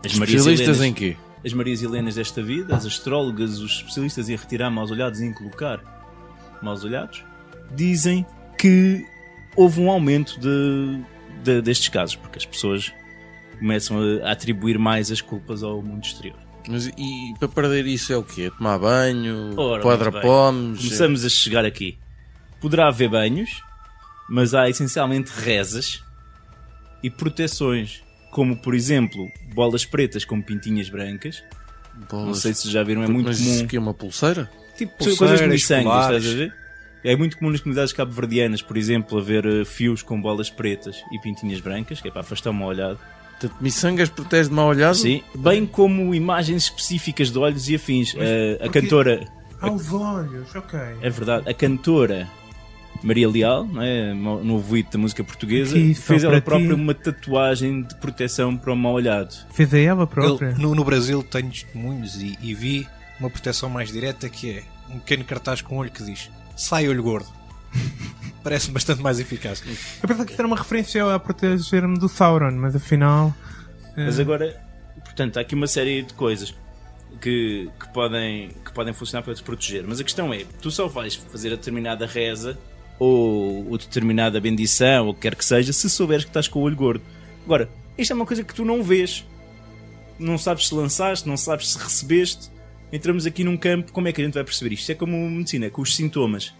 As 0.03 0.17
Marias 0.17 0.39
Especialistas 0.39 0.79
Helenas- 0.79 0.81
em 0.83 0.93
quê? 0.93 1.17
As 1.45 1.53
Marias 1.53 1.81
Helenas 1.81 2.15
desta 2.15 2.41
vida, 2.41 2.75
as 2.75 2.85
astrólogas, 2.85 3.59
os 3.59 3.71
especialistas 3.77 4.29
em 4.29 4.35
retirar 4.35 4.69
maus 4.69 4.91
olhados 4.91 5.19
e 5.19 5.25
em 5.25 5.33
colocar 5.33 5.79
maus 6.61 6.83
olhados, 6.83 7.23
dizem 7.75 8.25
que 8.57 9.03
houve 9.55 9.81
um 9.81 9.89
aumento 9.89 10.39
de, 10.39 11.01
de- 11.43 11.61
destes 11.61 11.89
casos, 11.89 12.15
porque 12.15 12.37
as 12.37 12.45
pessoas 12.45 12.91
começam 13.57 13.97
a, 14.23 14.31
atribuir 14.31 14.77
mais 14.77 15.11
as 15.11 15.21
culpas 15.21 15.63
ao 15.63 15.81
mundo 15.81 16.03
exterior. 16.03 16.37
Mas 16.67 16.85
e 16.87 17.33
para 17.39 17.47
perder 17.47 17.87
isso 17.87 18.13
é 18.13 18.17
o 18.17 18.23
quê? 18.23 18.51
Tomar 18.55 18.77
banho? 18.77 19.59
Ora, 19.59 19.81
quadra 19.81 20.11
pomes? 20.11 20.77
Começamos 20.83 21.25
a 21.25 21.29
chegar 21.29 21.65
aqui. 21.65 21.97
Poderá 22.59 22.87
haver 22.89 23.09
banhos, 23.09 23.49
mas 24.29 24.53
há 24.53 24.69
essencialmente 24.69 25.31
rezas 25.31 26.03
e 27.01 27.09
proteções, 27.09 28.03
como 28.31 28.55
por 28.55 28.73
exemplo 28.73 29.29
bolas 29.53 29.85
pretas 29.85 30.25
com 30.25 30.41
pintinhas 30.41 30.89
brancas. 30.89 31.43
Não 31.93 32.07
Bolas. 32.07 32.39
sei 32.39 32.53
se 32.53 32.69
já 32.69 32.81
viram, 32.83 33.03
é 33.03 33.07
muito 33.07 33.27
Mas 33.27 33.37
comum. 33.39 33.51
isso 33.53 33.63
aqui 33.65 33.75
é 33.75 33.79
uma 33.79 33.93
pulseira? 33.93 34.49
Tipo, 34.77 34.93
Pulseiras, 34.97 35.39
coisas 35.41 35.61
de 35.61 35.83
colares. 35.83 36.17
estás 36.23 36.33
a 36.33 36.37
ver? 36.37 36.53
É 37.03 37.15
muito 37.15 37.37
comum 37.37 37.51
nas 37.51 37.59
comunidades 37.61 37.93
cabo-verdianas, 37.93 38.61
por 38.61 38.77
exemplo, 38.77 39.17
haver 39.19 39.45
eh, 39.45 39.65
fios 39.65 40.01
com 40.01 40.19
bolas 40.21 40.49
pretas 40.49 41.03
e 41.11 41.19
pintinhas 41.19 41.59
brancas, 41.59 41.99
que 41.99 42.07
é 42.07 42.11
para 42.11 42.21
afastar 42.21 42.51
uma 42.51 42.65
olhada. 42.65 42.97
Portanto, 43.39 43.55
miçangas 43.61 44.07
protege 44.09 44.49
de 44.49 44.55
mau 44.55 44.67
olhado? 44.69 44.95
Sim, 44.95 45.21
bem 45.35 45.65
como 45.65 46.13
imagens 46.15 46.63
específicas 46.65 47.31
de 47.31 47.37
olhos 47.39 47.67
e 47.69 47.75
afins. 47.75 48.15
Eh, 48.17 48.53
a 48.61 48.63
porquê? 48.65 48.81
cantora, 48.81 49.27
Aos 49.59 49.91
olhos, 49.91 50.55
ok. 50.55 50.79
é 51.01 51.09
verdade, 51.09 51.49
a 51.49 51.53
cantora 51.53 52.27
Maria 53.03 53.27
Leal, 53.29 53.65
não 53.65 53.81
é? 53.81 54.13
no 54.13 54.43
no 54.43 54.53
ouvido 54.53 54.91
da 54.91 54.97
música 54.99 55.23
portuguesa, 55.23 55.75
só 55.95 56.01
fez 56.01 56.23
ela 56.23 56.39
própria 56.41 56.67
ti. 56.67 56.73
uma 56.73 56.93
tatuagem 56.93 57.81
de 57.83 57.95
proteção 57.95 58.55
para 58.57 58.71
o 58.71 58.75
mal 58.75 58.93
olhado. 58.93 59.35
Fez 59.51 59.73
a 59.73 59.79
ela 59.79 60.05
própria. 60.07 60.47
Eu, 60.49 60.57
no, 60.59 60.75
no 60.75 60.83
Brasil 60.83 61.23
tenho 61.23 61.49
testemunhos 61.49 62.21
e, 62.21 62.37
e 62.41 62.53
vi 62.53 62.87
uma 63.19 63.29
proteção 63.29 63.69
mais 63.69 63.91
direta 63.91 64.29
que 64.29 64.49
é 64.51 64.63
um 64.89 64.99
pequeno 64.99 65.23
cartaz 65.23 65.61
com 65.61 65.75
um 65.75 65.77
olho 65.79 65.91
que 65.91 66.03
diz 66.03 66.29
sai 66.55 66.87
olho 66.87 67.01
gordo. 67.03 67.27
Parece 68.43 68.71
bastante 68.71 69.01
mais 69.01 69.19
eficaz. 69.19 69.63
Eu 70.01 70.07
pensava 70.07 70.25
que 70.25 70.31
isso 70.31 70.41
era 70.41 70.47
uma 70.47 70.57
referência 70.57 71.13
a 71.15 71.19
proteger-me 71.19 71.97
do 71.99 72.09
Sauron, 72.09 72.51
mas 72.51 72.75
afinal. 72.75 73.33
eh, 73.95 74.05
Mas 74.05 74.19
agora, 74.19 74.59
portanto, 75.03 75.37
há 75.37 75.41
aqui 75.41 75.53
uma 75.55 75.67
série 75.67 76.01
de 76.01 76.13
coisas 76.13 76.53
que, 77.21 77.69
que, 77.79 77.87
podem, 77.93 78.49
que 78.65 78.71
podem 78.73 78.93
funcionar 78.93 79.23
para 79.23 79.35
te 79.35 79.43
proteger. 79.43 79.83
Mas 79.87 79.99
a 79.99 80.03
questão 80.03 80.33
é, 80.33 80.43
tu 80.61 80.71
só 80.71 80.87
vais 80.87 81.13
fazer 81.15 81.49
a 81.53 81.55
determinada 81.55 82.05
reza 82.07 82.57
ou, 83.01 83.67
ou 83.67 83.77
determinada 83.79 84.39
bendição, 84.39 85.05
ou 85.05 85.11
o 85.11 85.13
que 85.15 85.21
quer 85.21 85.33
que 85.33 85.43
seja, 85.43 85.73
se 85.73 85.89
souberes 85.89 86.23
que 86.23 86.29
estás 86.29 86.47
com 86.47 86.59
o 86.59 86.61
olho 86.61 86.75
gordo. 86.75 87.03
Agora, 87.43 87.67
isto 87.97 88.11
é 88.11 88.15
uma 88.15 88.27
coisa 88.27 88.43
que 88.43 88.53
tu 88.53 88.63
não 88.63 88.83
vês. 88.83 89.25
Não 90.19 90.37
sabes 90.37 90.67
se 90.67 90.75
lançaste, 90.75 91.27
não 91.27 91.35
sabes 91.35 91.69
se 91.71 91.79
recebeste. 91.79 92.51
Entramos 92.93 93.25
aqui 93.25 93.43
num 93.43 93.57
campo, 93.57 93.91
como 93.91 94.07
é 94.07 94.13
que 94.13 94.21
a 94.21 94.25
gente 94.25 94.35
vai 94.35 94.43
perceber 94.43 94.75
isto? 94.75 94.81
Isto 94.81 94.91
é 94.91 94.95
como 94.95 95.17
medicina, 95.31 95.67
com 95.71 95.81
os 95.81 95.95
sintomas. 95.95 96.53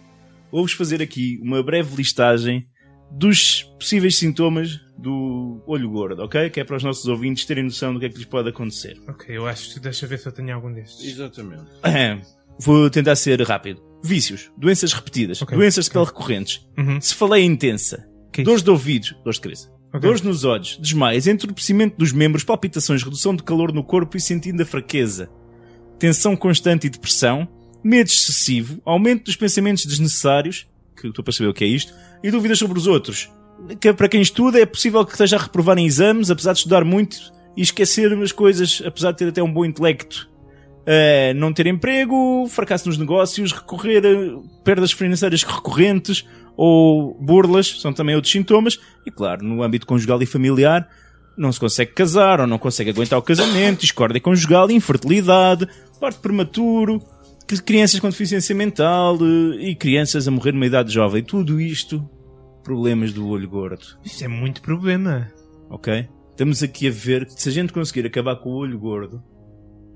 Vou-vos 0.50 0.72
fazer 0.72 1.00
aqui 1.00 1.38
uma 1.40 1.62
breve 1.62 1.94
listagem 1.94 2.66
dos 3.08 3.62
possíveis 3.78 4.16
sintomas 4.16 4.80
do 4.98 5.62
olho 5.64 5.88
gordo, 5.90 6.24
ok? 6.24 6.50
Que 6.50 6.58
é 6.58 6.64
para 6.64 6.76
os 6.76 6.82
nossos 6.82 7.06
ouvintes 7.06 7.44
terem 7.44 7.62
noção 7.62 7.94
do 7.94 8.00
que 8.00 8.06
é 8.06 8.08
que 8.08 8.16
lhes 8.16 8.24
pode 8.24 8.48
acontecer. 8.48 9.00
Ok, 9.06 9.36
eu 9.36 9.46
acho 9.46 9.74
que 9.74 9.78
deixa 9.78 10.08
ver 10.08 10.18
se 10.18 10.26
eu 10.26 10.32
tenho 10.32 10.52
algum 10.52 10.72
destes. 10.72 11.04
Exatamente. 11.04 11.70
Vou 12.58 12.90
tentar 12.90 13.14
ser 13.14 13.40
rápido. 13.42 13.91
Vícios, 14.02 14.50
doenças 14.56 14.92
repetidas, 14.92 15.40
Ok, 15.42 15.56
doenças 15.56 15.84
de 15.86 15.90
pele 15.92 16.04
recorrentes, 16.04 16.66
Uhum. 16.78 17.00
cefaleia 17.00 17.44
intensa, 17.44 18.04
Que 18.32 18.40
é 18.40 18.44
dores 18.44 18.62
de 18.62 18.70
ouvidos, 18.70 19.14
dores 19.24 19.36
de 19.36 19.42
cabeça, 19.42 19.70
Ok. 19.88 20.00
dores 20.00 20.22
nos 20.22 20.44
olhos, 20.44 20.76
desmaios, 20.80 21.26
entorpecimento 21.26 21.96
dos 21.98 22.12
membros, 22.12 22.42
palpitações, 22.44 23.02
redução 23.02 23.34
de 23.36 23.42
calor 23.42 23.72
no 23.72 23.84
corpo 23.84 24.16
e 24.16 24.20
sentindo 24.20 24.62
a 24.62 24.66
fraqueza, 24.66 25.30
tensão 25.98 26.34
constante 26.34 26.86
e 26.86 26.90
depressão, 26.90 27.46
medo 27.84 28.08
excessivo, 28.08 28.80
aumento 28.84 29.24
dos 29.24 29.36
pensamentos 29.36 29.84
desnecessários, 29.86 30.66
que 30.96 31.06
estou 31.08 31.22
para 31.24 31.32
saber 31.32 31.48
o 31.48 31.54
que 31.54 31.64
é 31.64 31.66
isto, 31.68 31.92
e 32.22 32.30
dúvidas 32.30 32.58
sobre 32.58 32.78
os 32.78 32.86
outros. 32.86 33.30
Que 33.80 33.92
para 33.92 34.08
quem 34.08 34.20
estuda 34.22 34.58
é 34.60 34.66
possível 34.66 35.04
que 35.04 35.12
esteja 35.12 35.36
a 35.36 35.40
reprovar 35.40 35.78
em 35.78 35.86
exames, 35.86 36.30
apesar 36.30 36.52
de 36.52 36.58
estudar 36.58 36.84
muito 36.84 37.18
e 37.56 37.62
esquecer 37.62 38.12
as 38.20 38.32
coisas, 38.32 38.82
apesar 38.84 39.12
de 39.12 39.18
ter 39.18 39.28
até 39.28 39.42
um 39.42 39.52
bom 39.52 39.64
intelecto. 39.64 40.28
Uh, 40.82 41.32
não 41.36 41.52
ter 41.52 41.66
emprego, 41.68 42.46
fracasso 42.48 42.88
nos 42.88 42.98
negócios, 42.98 43.52
recorrer 43.52 44.02
a 44.04 44.62
perdas 44.64 44.90
financeiras 44.90 45.44
recorrentes 45.44 46.26
ou 46.56 47.14
burlas, 47.20 47.80
são 47.80 47.92
também 47.92 48.16
outros 48.16 48.32
sintomas. 48.32 48.80
E 49.06 49.10
claro, 49.10 49.44
no 49.44 49.62
âmbito 49.62 49.86
conjugal 49.86 50.20
e 50.22 50.26
familiar, 50.26 50.88
não 51.36 51.52
se 51.52 51.60
consegue 51.60 51.92
casar 51.92 52.40
ou 52.40 52.46
não 52.46 52.58
consegue 52.58 52.90
aguentar 52.90 53.18
o 53.18 53.22
casamento, 53.22 53.80
discórdia 53.80 54.20
conjugal, 54.20 54.70
infertilidade, 54.70 55.68
parto 56.00 56.20
prematuro, 56.20 57.00
crianças 57.64 58.00
com 58.00 58.08
deficiência 58.08 58.54
mental 58.54 59.18
eh, 59.20 59.70
e 59.70 59.74
crianças 59.74 60.26
a 60.26 60.30
morrer 60.30 60.52
numa 60.52 60.66
idade 60.66 60.92
jovem. 60.92 61.22
Tudo 61.22 61.60
isto, 61.60 62.08
problemas 62.62 63.12
do 63.12 63.28
olho 63.28 63.48
gordo. 63.48 63.98
Isso 64.04 64.24
é 64.24 64.28
muito 64.28 64.62
problema. 64.62 65.30
Ok? 65.70 66.08
Estamos 66.30 66.62
aqui 66.62 66.88
a 66.88 66.90
ver 66.90 67.26
que 67.26 67.40
se 67.40 67.48
a 67.48 67.52
gente 67.52 67.72
conseguir 67.72 68.06
acabar 68.06 68.36
com 68.36 68.50
o 68.50 68.54
olho 68.54 68.78
gordo, 68.78 69.22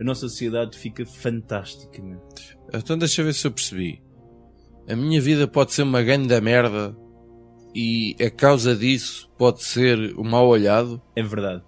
a 0.01 0.05
nossa 0.05 0.23
sociedade 0.29 0.77
fica 0.79 1.05
fantástica. 1.07 2.03
Então 2.73 2.99
deixa 2.99 3.23
ver 3.23 3.33
se 3.35 3.47
eu 3.47 3.51
percebi. 3.53 4.03
A 4.89 4.95
minha 4.95 5.21
vida 5.21 5.49
pode 5.49 5.73
ser 5.73 5.83
uma 5.83 6.03
grande 6.03 6.39
merda 6.41 6.97
e 7.75 8.15
a 8.25 8.31
causa 8.31 8.75
disso 8.75 9.29
pode 9.37 9.63
ser 9.63 10.15
o 10.17 10.25
mal 10.25 10.47
olhado. 10.47 11.01
É 11.15 11.23
verdade. 11.23 11.63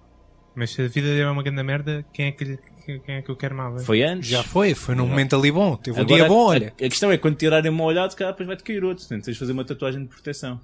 Mas 0.55 0.71
se 0.71 0.83
a 0.83 0.89
vida 0.89 1.09
é 1.09 1.29
uma 1.29 1.43
grande 1.43 1.63
merda, 1.63 2.05
quem 2.13 2.27
é 2.27 2.33
que, 2.33 2.59
quem 2.85 3.15
é 3.17 3.23
que 3.23 3.31
eu 3.31 3.37
quero 3.37 3.55
mal? 3.55 3.79
Foi 3.79 4.03
antes. 4.03 4.29
Já 4.29 4.43
foi, 4.43 4.75
foi 4.75 4.95
num 4.95 5.07
momento 5.07 5.37
ali 5.37 5.53
bom. 5.53 5.77
Teve 5.77 5.99
um 5.99 6.03
Agora, 6.03 6.17
dia 6.21 6.29
bom, 6.29 6.41
a- 6.41 6.47
olha. 6.51 6.69
A, 6.69 6.71
questão 6.71 7.13
é 7.13 7.19
quando 7.19 7.37
tirarem 7.37 7.71
uma 7.71 7.85
olhada, 7.85 8.15
cara, 8.15 8.31
depois 8.33 8.47
vai-te 8.47 8.65
cair 8.65 8.83
outro. 8.85 9.05
Portanto, 9.05 9.25
tens 9.25 9.35
de 9.35 9.39
fazer 9.39 9.53
uma 9.53 9.65
tatuagem 9.65 10.03
de 10.03 10.09
proteção. 10.09 10.61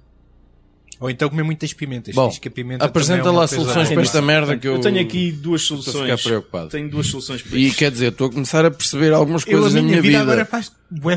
Ou 0.99 1.09
então 1.09 1.29
comer 1.29 1.43
muitas 1.43 1.73
pimentas. 1.73 2.15
Bom, 2.15 2.29
Diz 2.29 2.39
que 2.39 2.47
a 2.47 2.51
pimenta 2.51 2.85
apresenta 2.85 3.27
é 3.27 3.31
lá 3.31 3.45
soluções 3.47 3.89
para 3.89 4.01
esta 4.01 4.21
merda 4.21 4.57
que 4.57 4.65
eu, 4.67 4.75
Eu 4.75 4.79
tenho 4.81 4.99
aqui 5.01 5.31
duas 5.31 5.61
estou 5.61 5.77
a 5.77 5.81
soluções. 5.81 6.09
ficar 6.19 6.29
preocupado. 6.29 6.69
Tenho 6.69 6.89
duas 6.89 7.07
soluções 7.07 7.41
para 7.41 7.57
E 7.57 7.67
isto. 7.67 7.77
quer 7.77 7.91
dizer, 7.91 8.11
estou 8.13 8.27
a 8.27 8.31
começar 8.31 8.65
a 8.65 8.71
perceber 8.71 9.11
algumas 9.11 9.45
Eu, 9.45 9.57
a 9.57 9.61
coisas 9.61 9.73
minha, 9.73 9.83
na 9.83 9.89
minha 9.89 10.01
vida, 10.01 10.19
vida. 10.19 10.21
agora 10.31 10.45
faz 10.45 10.71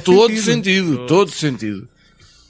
Todo 0.04 0.28
sentido. 0.36 0.42
sentido, 0.44 1.06
todo 1.06 1.30
sentido. 1.30 1.88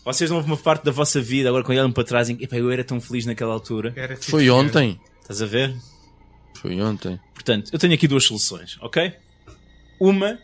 Vocês 0.04 0.30
não 0.30 0.38
houve 0.38 0.48
uma 0.48 0.56
parte 0.56 0.84
da 0.86 0.90
vossa 0.90 1.20
vida, 1.20 1.50
agora 1.50 1.62
quando 1.62 1.76
olham 1.78 1.92
para 1.92 2.02
trás, 2.04 2.30
e 2.30 2.32
"Epá, 2.40 2.56
eu 2.56 2.70
era 2.70 2.82
tão 2.82 2.98
feliz 2.98 3.26
naquela 3.26 3.52
altura. 3.52 3.92
Era 3.94 4.16
Foi 4.16 4.48
ontem. 4.48 4.98
Estás 5.20 5.42
a 5.42 5.46
ver? 5.46 5.74
Foi 6.62 6.80
ontem. 6.80 7.20
Portanto, 7.34 7.68
eu 7.72 7.78
tenho 7.78 7.92
aqui 7.92 8.08
duas 8.08 8.24
soluções, 8.24 8.78
ok? 8.80 9.12
Uma, 10.00 10.38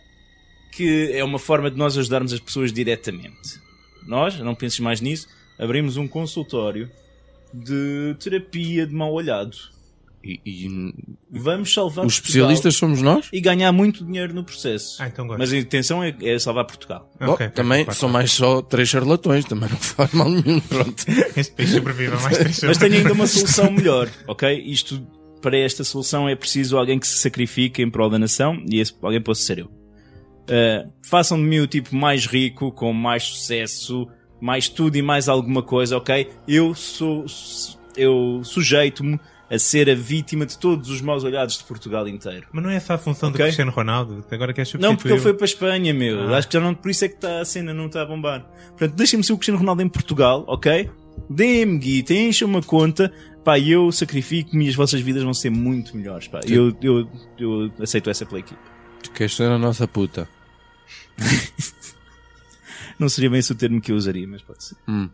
que 0.71 1.11
é 1.13 1.25
uma 1.25 1.39
forma 1.39 1.71
de 1.71 1.79
nós 1.79 1.97
ajudarmos 1.97 2.33
as 2.35 2.41
pessoas 2.41 2.73
diretamente. 2.75 3.59
Nós, 4.07 4.39
não 4.39 4.55
penses 4.55 4.81
mais 4.81 5.01
nisso, 5.01 5.27
abrimos 5.59 5.97
um 5.97 6.07
consultório 6.09 6.91
de 7.53 8.17
terapia 8.19 8.87
de 8.87 8.95
mal 8.95 9.13
olhado. 9.13 9.57
E, 10.27 10.41
e 10.47 10.95
Vamos 11.31 11.75
salvar 11.75 12.07
os 12.07 12.19
Portugal 12.19 12.51
especialistas 12.51 12.77
somos 12.77 13.03
nós? 13.03 13.29
e 13.31 13.41
ganhar 13.43 13.71
muito 13.73 14.03
dinheiro 14.03 14.33
no 14.33 14.43
processo. 14.43 15.03
Ah, 15.03 15.07
então 15.07 15.27
gosto. 15.27 15.39
Mas 15.39 15.53
a 15.53 15.57
intenção 15.59 16.03
é, 16.03 16.17
é 16.23 16.39
salvar 16.39 16.65
Portugal. 16.65 17.11
Ok, 17.17 17.27
Bom, 17.27 17.33
ok, 17.35 17.49
também 17.51 17.87
são 17.93 18.09
mais 18.09 18.33
só 18.33 18.63
três 18.63 18.89
charlatões, 18.89 19.45
também 19.45 19.69
não 19.69 19.77
faz 19.77 20.13
mal 20.13 20.31
nenhum. 20.31 20.61
Pronto. 20.61 21.05
Este 21.37 21.55
país 21.55 21.71
sobrevive 21.71 22.15
a 22.15 22.21
mais 22.21 22.39
três 22.39 22.63
Mas 22.63 22.79
tenho 22.79 22.95
ainda 22.95 23.13
uma 23.13 23.27
solução 23.27 23.71
melhor, 23.71 24.09
ok? 24.27 24.63
Isto, 24.65 25.07
para 25.43 25.59
esta 25.59 25.85
solução 25.85 26.27
é 26.27 26.35
preciso 26.35 26.79
alguém 26.79 26.99
que 26.99 27.07
se 27.07 27.19
sacrifique 27.19 27.83
em 27.83 27.91
prol 27.91 28.09
da 28.09 28.19
nação 28.19 28.65
e 28.67 28.81
esse 28.81 28.95
alguém 29.03 29.21
possa 29.21 29.43
ser 29.43 29.59
eu. 29.59 29.67
Uh, 29.67 30.91
façam 31.03 31.37
de 31.37 31.45
mim 31.45 31.61
o 31.61 31.67
tipo 31.67 31.95
mais 31.95 32.25
rico, 32.25 32.73
com 32.73 32.95
mais 32.95 33.25
sucesso, 33.25 34.09
mais 34.45 34.69
tudo 34.69 34.95
e 34.97 35.01
mais 35.01 35.27
alguma 35.27 35.63
coisa, 35.63 35.97
ok? 35.97 36.31
Eu 36.47 36.75
sou, 36.75 37.25
eu 37.97 38.43
sujeito-me 38.45 39.19
a 39.51 39.59
ser 39.59 39.89
a 39.89 39.95
vítima 39.95 40.45
de 40.45 40.59
todos 40.59 40.91
os 40.91 41.01
maus 41.01 41.25
olhados 41.25 41.57
de 41.57 41.65
Portugal 41.65 42.07
inteiro. 42.07 42.47
Mas 42.53 42.63
não 42.63 42.69
é 42.71 42.77
essa 42.77 42.93
a 42.93 42.99
função 42.99 43.31
do 43.31 43.37
Ok. 43.37 43.47
Cristiano 43.47 43.71
Ronaldo? 43.71 44.23
que 44.29 44.35
Agora 44.35 44.53
queres 44.53 44.69
substituir 44.69 44.91
Não, 44.91 44.97
porque 44.97 45.13
ele 45.15 45.21
foi 45.21 45.33
para 45.33 45.45
a 45.45 45.47
Espanha, 45.47 45.95
meu. 45.95 46.29
Ah. 46.29 46.37
Acho 46.37 46.49
que 46.49 46.53
já 46.53 46.61
não, 46.61 46.75
por 46.75 46.91
isso 46.91 47.07
é 47.07 47.09
que 47.09 47.15
está 47.15 47.41
a 47.41 47.45
cena 47.47 47.73
não 47.73 47.87
está 47.87 48.03
a 48.03 48.05
bombar. 48.05 48.45
Portanto, 48.77 48.95
deixem-me 48.95 49.25
ser 49.25 49.33
o 49.33 49.39
Cristiano 49.39 49.59
Ronaldo 49.59 49.81
em 49.81 49.89
Portugal, 49.89 50.45
ok? 50.47 50.91
Deem-me 51.31 51.79
guita, 51.79 52.13
enchem 52.13 52.47
uma 52.47 52.63
conta, 52.63 53.11
pá, 53.43 53.59
e 53.59 53.71
eu 53.71 53.91
sacrifico-me 53.91 54.67
e 54.67 54.69
as 54.69 54.75
vossas 54.75 55.01
vidas 55.01 55.23
vão 55.23 55.33
ser 55.33 55.49
muito 55.49 55.97
melhores, 55.97 56.29
pá. 56.29 56.41
Eu, 56.47 56.77
eu, 56.83 57.09
eu 57.39 57.73
aceito 57.81 58.11
essa 58.11 58.27
pela 58.27 58.41
equipe. 58.41 58.61
Tu 59.03 59.11
queres 59.11 59.35
ser 59.35 59.45
a 59.45 59.59
nossa 59.59 59.89
puta. 59.89 60.29
Não 62.99 63.09
seria 63.09 63.31
bem 63.31 63.39
esse 63.39 63.53
o 63.53 63.55
termo 63.55 63.81
que 63.81 63.93
eu 63.93 63.97
usaria, 63.97 64.27
mas 64.27 64.43
pode 64.43 64.65
ser. 64.65 64.77
Hum. 64.89 65.09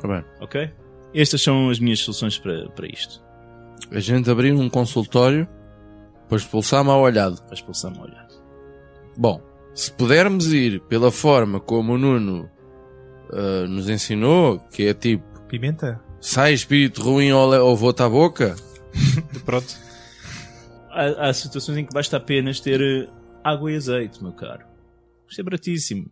Tá 0.00 0.08
bem. 0.08 0.24
Ok? 0.40 0.70
Estas 1.14 1.42
são 1.42 1.70
as 1.70 1.78
minhas 1.78 2.00
soluções 2.00 2.38
para, 2.38 2.68
para 2.70 2.86
isto. 2.86 3.22
A 3.90 4.00
gente 4.00 4.30
abrir 4.30 4.52
um 4.52 4.68
consultório 4.68 5.48
para 6.28 6.36
expulsar 6.38 6.84
mal 6.84 7.00
olhado. 7.00 7.40
Para 7.42 7.54
expulsar 7.54 7.92
uma 7.92 8.04
olhada. 8.04 8.28
Bom, 9.16 9.40
se 9.74 9.90
pudermos 9.92 10.52
ir 10.52 10.80
pela 10.80 11.10
forma 11.10 11.60
como 11.60 11.94
o 11.94 11.98
Nuno 11.98 12.50
ah, 13.32 13.66
nos 13.68 13.88
ensinou, 13.88 14.58
que 14.58 14.88
é 14.88 14.94
tipo, 14.94 15.24
Pimenta? 15.48 16.00
sai 16.20 16.52
espírito 16.52 17.02
ruim 17.02 17.32
ou, 17.32 17.52
ou 17.54 17.76
vou-te 17.76 18.02
à 18.02 18.08
boca, 18.08 18.56
Pronto. 19.44 19.76
Há, 20.90 21.28
há 21.28 21.34
situações 21.34 21.78
em 21.78 21.84
que 21.84 21.92
basta 21.92 22.16
apenas 22.16 22.60
ter 22.60 22.80
eh, 22.80 23.08
água 23.44 23.70
e 23.70 23.76
azeite, 23.76 24.22
meu 24.22 24.32
caro. 24.32 24.64
Isto 25.28 25.40
é 25.40 25.44
baratíssimo. 25.44 26.10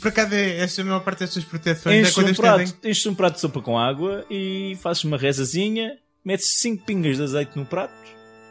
Por 0.00 0.08
acaso, 0.08 0.34
é, 0.34 0.58
esta 0.58 0.80
é 0.80 0.82
a 0.82 0.86
maior 0.86 1.00
parte 1.00 1.20
destas 1.20 1.44
proteções 1.44 1.96
é 1.96 2.00
Enches 2.00 2.14
quando 2.14 2.30
um, 2.30 2.34
prato, 2.34 2.88
enches 2.88 3.06
um 3.06 3.14
prato 3.14 3.34
de 3.34 3.40
sopa 3.40 3.60
com 3.60 3.78
água 3.78 4.24
e 4.30 4.76
fazes 4.80 5.04
uma 5.04 5.16
rezazinha, 5.16 5.98
metes 6.24 6.58
5 6.60 6.84
pingas 6.84 7.16
de 7.16 7.22
azeite 7.22 7.56
no 7.56 7.66
prato 7.66 7.94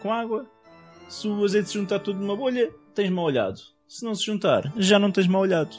com 0.01 0.13
água. 0.13 0.45
Se 1.07 1.27
o 1.27 1.43
azeite 1.43 1.69
se 1.69 1.73
juntar 1.73 1.99
tudo 1.99 2.19
numa 2.19 2.35
bolha, 2.35 2.69
tens 2.93 3.09
mal 3.09 3.25
olhado. 3.25 3.59
Se 3.87 4.05
não 4.05 4.13
se 4.13 4.25
juntar, 4.25 4.71
já 4.77 4.99
não 4.99 5.11
tens 5.11 5.27
mal 5.27 5.41
olhado. 5.41 5.75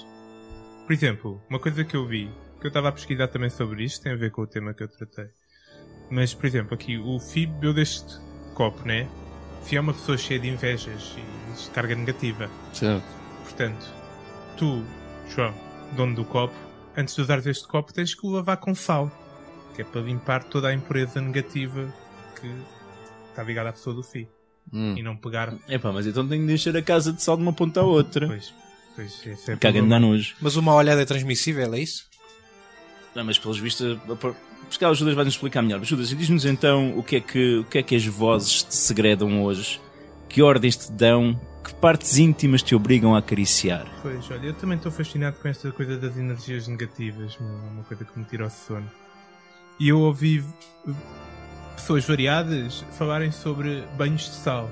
Por 0.85 0.93
exemplo, 0.93 1.41
uma 1.49 1.61
coisa 1.61 1.85
que 1.85 1.97
eu 1.97 2.07
vi, 2.07 2.29
que 2.61 2.67
eu 2.67 2.69
estava 2.69 2.89
a 2.89 2.93
pesquisar 2.93 3.29
também 3.29 3.49
sobre 3.49 3.85
isto, 3.85 4.03
tem 4.03 4.13
a 4.13 4.17
ver 4.17 4.33
com 4.33 4.43
o 4.43 4.47
tema 4.47 4.75
que 4.75 4.83
eu 4.83 4.89
tratei. 4.89 5.27
Mas, 6.11 6.35
por 6.35 6.47
exemplo, 6.47 6.75
aqui, 6.75 6.99
o 6.99 7.21
Fi 7.21 7.47
bebeu 7.47 7.73
deste 7.73 8.19
copo, 8.55 8.85
né? 8.85 9.09
Fi 9.63 9.77
é 9.77 9.81
uma 9.81 9.93
pessoa 9.93 10.19
cheia 10.19 10.41
de 10.41 10.49
invejas 10.49 11.15
e 11.17 11.63
de 11.63 11.71
carga 11.71 11.95
negativa. 11.95 12.51
certo? 12.73 13.05
Portanto, 13.45 14.00
tu, 14.61 14.85
João, 15.35 15.55
dono 15.97 16.15
do 16.15 16.25
copo, 16.25 16.55
antes 16.97 17.15
de 17.15 17.23
usares 17.23 17.47
este 17.47 17.67
copo, 17.67 17.93
tens 17.95 18.15
que 18.15 18.27
o 18.27 18.31
lavar 18.31 18.59
com 18.59 18.75
sal. 18.75 19.11
Que 19.75 19.81
é 19.83 19.85
para 19.85 20.03
limpar 20.03 20.45
toda 20.45 20.69
a 20.69 20.75
impureza 20.75 21.21
negativa 21.21 21.93
que 22.39 22.53
está 23.31 23.43
ligada 23.43 23.71
à 23.71 23.73
pessoa 23.73 23.95
do 23.97 24.03
Fi. 24.03 24.29
Hum. 24.73 24.95
E 24.97 25.03
não 25.03 25.17
pegar. 25.17 25.55
Epá, 25.69 25.91
mas 25.93 26.07
então 26.07 26.27
tenho 26.29 26.47
de 26.47 26.53
encher 26.53 26.77
a 26.77 26.83
casa 26.83 27.13
de 27.13 27.23
sal 27.23 27.37
de 27.37 27.43
uma 27.43 27.53
ponta 27.53 27.81
à 27.81 27.85
outra. 27.85 28.27
Pois, 28.27 28.53
pois 28.95 29.27
esse 29.27 29.51
é 29.51 29.55
o 29.55 29.59
Caga-me 29.59 29.89
dá 29.89 29.99
nojo. 29.99 30.35
Mas 30.41 30.57
uma 30.57 30.75
olhada 30.75 31.01
é 31.01 31.05
transmissível, 31.07 31.73
é 31.75 31.81
isso? 31.81 32.07
Não, 33.15 33.25
mas 33.25 33.39
pelos 33.39 33.59
vistos, 33.59 33.99
a- 33.99 34.29
a- 34.29 34.35
se 34.71 34.79
calhar 34.79 34.93
o 34.93 34.95
Judas 34.95 35.15
vai 35.15 35.25
nos 35.25 35.35
explicar 35.35 35.63
melhor. 35.63 35.83
Judas, 35.85 36.11
diz-nos 36.11 36.45
então 36.45 36.97
o 36.99 37.03
que, 37.03 37.17
é 37.17 37.21
que, 37.21 37.57
o 37.59 37.65
que 37.65 37.79
é 37.79 37.83
que 37.83 37.97
as 37.97 38.05
vozes 38.07 38.63
te 38.63 38.75
segredam 38.75 39.43
hoje, 39.43 39.81
que 40.31 40.41
ordens 40.41 40.77
te 40.77 40.93
dão, 40.93 41.39
que 41.63 41.75
partes 41.75 42.17
íntimas 42.17 42.63
te 42.63 42.75
obrigam 42.75 43.15
a 43.15 43.19
acariciar. 43.19 43.85
Pois, 44.01 44.31
olha, 44.31 44.47
eu 44.47 44.55
também 44.55 44.77
estou 44.77 44.93
fascinado 44.93 45.37
com 45.41 45.49
esta 45.49 45.71
coisa 45.73 45.99
das 45.99 46.17
energias 46.17 46.69
negativas, 46.69 47.37
é 47.39 47.43
uma 47.43 47.83
coisa 47.83 48.05
que 48.05 48.17
me 48.19 48.25
tira 48.25 48.47
o 48.47 48.51
sono. 48.51 48.89
E 49.79 49.89
eu 49.89 49.99
ouvi 49.99 50.45
pessoas 51.75 52.05
variadas 52.05 52.85
falarem 52.97 53.33
sobre 53.33 53.83
banhos 53.99 54.23
de 54.23 54.37
sal. 54.37 54.71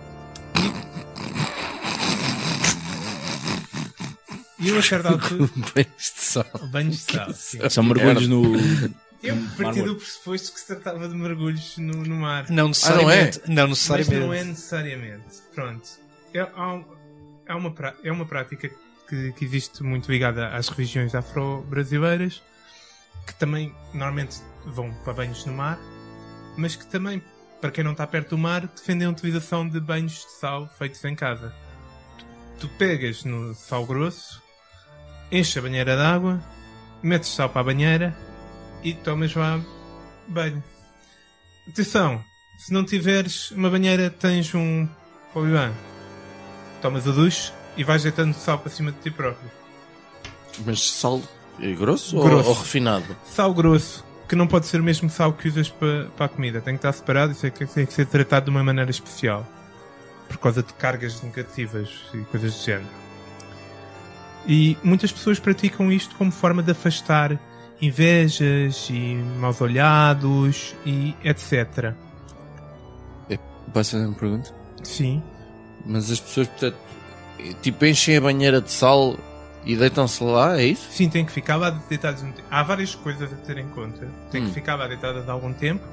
E 4.60 4.68
eu 4.68 4.78
a 4.78 4.82
certa 4.82 5.08
altura. 5.10 5.50
Bem, 5.74 5.86
isto 5.98 6.20
só. 6.20 6.44
Banhos 6.70 7.06
de 7.06 7.12
sal. 7.12 7.32
sim. 7.32 7.58
São 7.68 7.82
mergulhos 7.82 8.28
no. 8.28 8.42
Eu 9.22 9.34
parti 9.34 9.62
Mármore. 9.62 9.82
do 9.82 9.96
pressuposto 9.96 10.52
que 10.52 10.60
se 10.60 10.66
tratava 10.66 11.08
de 11.08 11.14
mergulhos 11.16 11.76
no, 11.78 12.04
no 12.04 12.16
mar. 12.16 12.46
Não 12.48 12.68
necessariamente. 12.68 13.40
não, 13.48 13.68
Mas 13.68 13.78
necessariamente. 13.88 14.20
não 14.26 14.32
é 14.34 14.44
necessariamente. 14.44 15.24
Pronto. 15.54 15.88
É, 16.32 16.40
há, 16.54 16.74
um- 16.74 16.84
há 17.48 17.56
uma, 17.56 17.74
é 18.04 18.12
uma 18.12 18.24
prática 18.26 18.70
que, 19.08 19.32
que 19.32 19.44
existe 19.44 19.82
muito 19.82 20.10
ligada 20.10 20.48
às 20.50 20.68
religiões 20.68 21.14
afro-brasileiras, 21.14 22.42
que 23.26 23.34
também 23.34 23.74
normalmente 23.92 24.36
vão 24.64 24.92
para 25.04 25.14
banhos 25.14 25.44
no 25.46 25.52
mar, 25.52 25.78
mas 26.56 26.76
que 26.76 26.86
também, 26.86 27.20
para 27.60 27.70
quem 27.72 27.82
não 27.82 27.92
está 27.92 28.06
perto 28.06 28.30
do 28.30 28.38
mar, 28.38 28.66
defendem 28.68 29.06
a 29.08 29.10
utilização 29.10 29.68
de 29.68 29.80
banhos 29.80 30.12
de 30.12 30.30
sal 30.38 30.68
feitos 30.78 31.04
em 31.04 31.14
casa. 31.16 31.52
Tu, 32.58 32.68
tu 32.68 32.68
pegas 32.78 33.24
no 33.24 33.52
sal 33.54 33.84
grosso, 33.84 34.40
enches 35.32 35.56
a 35.56 35.60
banheira 35.62 35.96
de 35.96 36.02
água, 36.02 36.40
metes 37.02 37.30
sal 37.30 37.48
para 37.48 37.62
a 37.62 37.64
banheira 37.64 38.16
e 38.82 38.94
tomas 38.94 39.34
lá 39.34 39.60
banho. 40.26 40.62
Atenção, 41.68 42.22
se 42.58 42.72
não 42.72 42.84
tiveres 42.84 43.50
uma 43.50 43.70
banheira, 43.70 44.10
tens 44.10 44.54
um 44.54 44.88
poliban. 45.32 45.72
Tomas 46.80 47.06
o 47.06 47.12
duche 47.12 47.52
e 47.76 47.84
vais 47.84 48.02
deitando 48.02 48.34
sal 48.34 48.58
para 48.58 48.70
cima 48.70 48.92
de 48.92 48.98
ti 48.98 49.10
próprio. 49.10 49.50
Mas 50.64 50.80
sal 50.90 51.20
é 51.60 51.72
grosso, 51.72 52.16
ou- 52.16 52.24
Grosso. 52.24 52.48
Ou, 52.48 52.54
refinado? 52.54 53.16
Sal 53.24 53.52
grosso, 53.52 54.04
que 54.28 54.34
não 54.36 54.46
pode 54.46 54.66
ser 54.66 54.80
o 54.80 54.84
mesmo 54.84 55.08
sal 55.10 55.32
que 55.32 55.48
usas 55.48 55.68
para, 55.68 56.06
para 56.16 56.26
a 56.26 56.28
comida. 56.28 56.60
Tem 56.60 56.74
que 56.74 56.78
estar 56.78 56.92
separado 56.92 57.32
e 57.32 57.34
tem 57.36 57.50
que, 57.50 57.66
tem 57.66 57.86
que 57.86 57.92
ser 57.92 58.06
tratado 58.06 58.44
de 58.46 58.50
uma 58.50 58.62
maneira 58.64 58.90
especial. 58.90 59.46
por 60.28 60.36
causa 60.38 60.62
de 60.62 60.72
cargas 60.74 61.22
negativas 61.22 61.88
e 62.12 62.18
coisas 62.24 62.54
do 62.54 62.62
género. 62.64 62.86
E 64.46 64.76
muitas 64.82 65.10
pessoas 65.12 65.38
praticam 65.38 65.90
isto 65.92 66.14
como 66.16 66.30
forma 66.30 66.62
de 66.62 66.70
afastar 66.72 67.38
invejas 67.80 68.88
e 68.90 69.14
maus 69.38 69.60
olhados 69.60 70.74
e 70.84 71.14
etc. 71.24 71.92
Posso 73.72 73.90
fazer 73.92 74.06
uma 74.06 74.14
pergunta? 74.14 74.50
Sim. 74.82 75.22
Mas 75.84 76.10
as 76.10 76.18
pessoas, 76.20 76.48
portanto, 76.48 76.76
tipo, 77.60 77.84
enchem 77.84 78.16
a 78.16 78.20
banheira 78.20 78.60
de 78.62 78.70
sal 78.70 79.16
e 79.64 79.76
deitam-se 79.76 80.24
lá, 80.24 80.58
é 80.58 80.64
isso? 80.64 80.86
Sim, 80.90 81.08
tem 81.10 81.24
que 81.24 81.30
ficar 81.32 81.56
lá 81.56 81.68
deitados. 81.70 82.24
Há 82.50 82.62
várias 82.62 82.94
coisas 82.94 83.30
a 83.30 83.36
ter 83.36 83.58
em 83.58 83.68
conta. 83.68 84.08
Tem 84.30 84.42
Hum. 84.42 84.46
que 84.48 84.54
ficar 84.54 84.76
lá 84.76 84.86
deitadas 84.86 85.28
há 85.28 85.32
algum 85.32 85.52
tempo. 85.52 85.84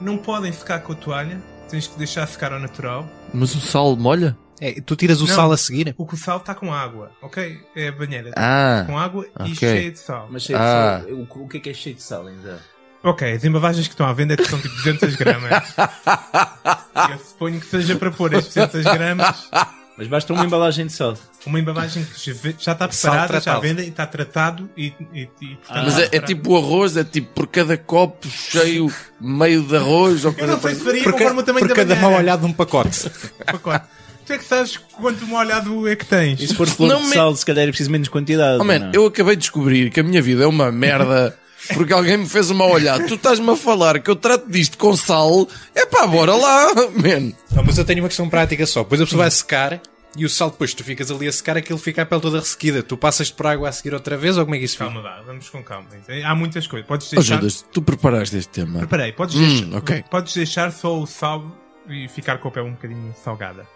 Não 0.00 0.16
podem 0.16 0.52
secar 0.52 0.80
com 0.82 0.92
a 0.92 0.96
toalha. 0.96 1.42
Tens 1.68 1.86
que 1.88 1.98
deixar 1.98 2.26
secar 2.28 2.52
ao 2.52 2.60
natural. 2.60 3.06
Mas 3.32 3.54
o 3.54 3.60
sal 3.60 3.96
molha? 3.96 4.36
É, 4.60 4.80
tu 4.80 4.94
tiras 4.96 5.20
o 5.20 5.26
Não. 5.26 5.34
sal 5.34 5.50
a 5.52 5.56
seguir? 5.56 5.94
O 5.98 6.06
que 6.06 6.14
o 6.14 6.16
sal 6.16 6.38
está 6.38 6.54
com 6.54 6.72
água, 6.72 7.10
ok? 7.20 7.60
É 7.74 7.88
a 7.88 7.92
banheira. 7.92 8.30
Ah, 8.36 8.84
com 8.86 8.96
água 8.98 9.26
e 9.40 9.42
ok. 9.52 9.54
cheia 9.56 9.90
de 9.90 9.98
sal. 9.98 10.28
Mas 10.30 10.42
cheio 10.44 10.58
Ah. 10.58 11.00
de 11.04 11.08
sal. 11.10 11.16
O, 11.18 11.44
o 11.44 11.48
que 11.48 11.56
é 11.56 11.60
que 11.60 11.70
é 11.70 11.74
cheio 11.74 11.96
de 11.96 12.02
sal 12.02 12.26
ainda? 12.26 12.60
Ok, 13.02 13.30
as 13.32 13.44
embalagens 13.44 13.86
que 13.86 13.92
estão 13.92 14.06
à 14.06 14.12
venda 14.12 14.34
são 14.44 14.58
tipo 14.60 14.74
200 14.76 15.14
gramas. 15.16 15.62
Eu 17.10 17.18
suponho 17.18 17.60
que 17.60 17.66
seja 17.66 17.96
para 17.96 18.10
pôr 18.10 18.34
as 18.34 18.46
200 18.46 18.82
gramas. 18.84 19.50
Mas 19.96 20.08
basta 20.08 20.32
uma 20.32 20.44
embalagem 20.44 20.86
de 20.86 20.92
sal. 20.92 21.14
Uma 21.46 21.60
embalagem 21.60 22.04
que 22.04 22.18
já 22.58 22.72
está 22.72 22.88
preparada, 22.88 23.34
já 23.34 23.40
tratado. 23.40 23.60
venda 23.60 23.82
e 23.82 23.88
está 23.88 24.06
tratado 24.06 24.70
e, 24.76 24.92
e, 25.12 25.28
e 25.40 25.56
portanto, 25.56 25.84
Mas 25.84 25.98
é, 25.98 26.08
é 26.12 26.20
tipo 26.20 26.52
o 26.52 26.56
arroz, 26.56 26.96
é 26.96 27.04
tipo 27.04 27.32
por 27.32 27.46
cada 27.46 27.76
copo 27.76 28.26
cheio, 28.28 28.90
meio 29.20 29.62
de 29.62 29.76
arroz 29.76 30.24
ou 30.24 30.30
Eu 30.32 30.36
coisa 30.38 30.52
não 30.54 30.60
sei 30.60 30.74
se 30.74 30.80
faria 30.84 31.02
Por, 31.04 31.12
conforme 31.12 31.40
o 31.40 31.42
tamanho 31.44 31.66
por 31.66 31.68
da 31.68 31.74
cada 31.84 31.96
mal 31.96 32.12
olhado 32.14 32.40
de 32.40 32.46
um 32.46 32.52
pacote. 32.52 33.08
Pacote. 33.46 33.84
Tu 34.26 34.32
é 34.32 34.38
que 34.38 34.44
sabes 34.44 34.76
quanto 34.76 35.26
molhado 35.26 35.86
é 35.88 35.94
que 35.96 36.04
tens. 36.06 36.40
E 36.40 36.46
se 36.48 36.54
for 36.54 36.66
flor 36.66 36.88
Não 36.88 37.00
de 37.02 37.08
me- 37.08 37.14
sal, 37.14 37.34
se 37.36 37.44
calhar 37.44 37.64
é 37.64 37.68
preciso 37.68 37.90
menos 37.90 38.08
quantidade. 38.08 38.58
Oh, 38.60 38.64
man, 38.64 38.78
não? 38.78 38.90
eu 38.92 39.06
acabei 39.06 39.36
de 39.36 39.40
descobrir 39.40 39.90
que 39.90 40.00
a 40.00 40.02
minha 40.02 40.22
vida 40.22 40.44
é 40.44 40.46
uma 40.46 40.72
merda 40.72 41.38
porque 41.74 41.92
alguém 41.92 42.16
me 42.18 42.28
fez 42.28 42.50
uma 42.50 42.64
olhada. 42.66 43.06
Tu 43.06 43.14
estás-me 43.14 43.50
a 43.50 43.56
falar 43.56 43.98
que 44.00 44.10
eu 44.10 44.16
trato 44.16 44.50
disto 44.50 44.78
com 44.78 44.96
sal. 44.96 45.46
É 45.74 45.84
pá, 45.86 46.06
bora 46.06 46.34
lá, 46.34 46.74
man. 46.74 47.32
Não, 47.54 47.64
mas 47.64 47.76
eu 47.78 47.84
tenho 47.84 48.00
uma 48.02 48.08
questão 48.08 48.28
prática 48.28 48.64
só. 48.66 48.82
Depois 48.82 49.00
a 49.00 49.04
pessoa 49.04 49.22
vai 49.22 49.30
secar 49.30 49.80
e 50.16 50.24
o 50.24 50.28
sal, 50.28 50.48
depois 50.50 50.72
tu 50.72 50.84
ficas 50.84 51.10
ali 51.10 51.26
a 51.26 51.32
secar, 51.32 51.56
aquilo 51.56 51.78
fica 51.78 52.02
a 52.02 52.06
pele 52.06 52.20
toda 52.20 52.38
ressequida. 52.38 52.82
Tu 52.82 52.96
passas 52.96 53.30
por 53.30 53.46
água 53.46 53.68
a 53.68 53.72
seguir 53.72 53.92
outra 53.94 54.16
vez 54.16 54.38
ou 54.38 54.44
como 54.44 54.54
é 54.54 54.58
que 54.58 54.64
isso 54.64 54.74
fica? 54.74 54.84
Calma 54.86 55.00
lá, 55.02 55.22
vamos 55.26 55.48
com 55.50 55.62
calma. 55.62 55.88
Há 56.24 56.34
muitas 56.34 56.66
coisas. 56.66 56.86
Podes 56.86 57.08
Oh, 57.12 57.16
deixar. 57.16 57.36
Judas, 57.36 57.64
tu 57.72 57.82
preparaste 57.82 58.36
este 58.36 58.48
tema. 58.50 58.78
Preparei, 58.78 59.12
podes, 59.12 59.34
Hum, 59.34 59.40
deixar, 59.40 59.76
ok. 59.78 60.04
podes 60.10 60.34
deixar 60.34 60.72
só 60.72 60.98
o 61.00 61.06
sal 61.06 61.44
e 61.88 62.08
ficar 62.08 62.38
com 62.38 62.48
a 62.48 62.50
pele 62.50 62.68
um 62.68 62.72
bocadinho 62.72 63.14
salgada. 63.24 63.66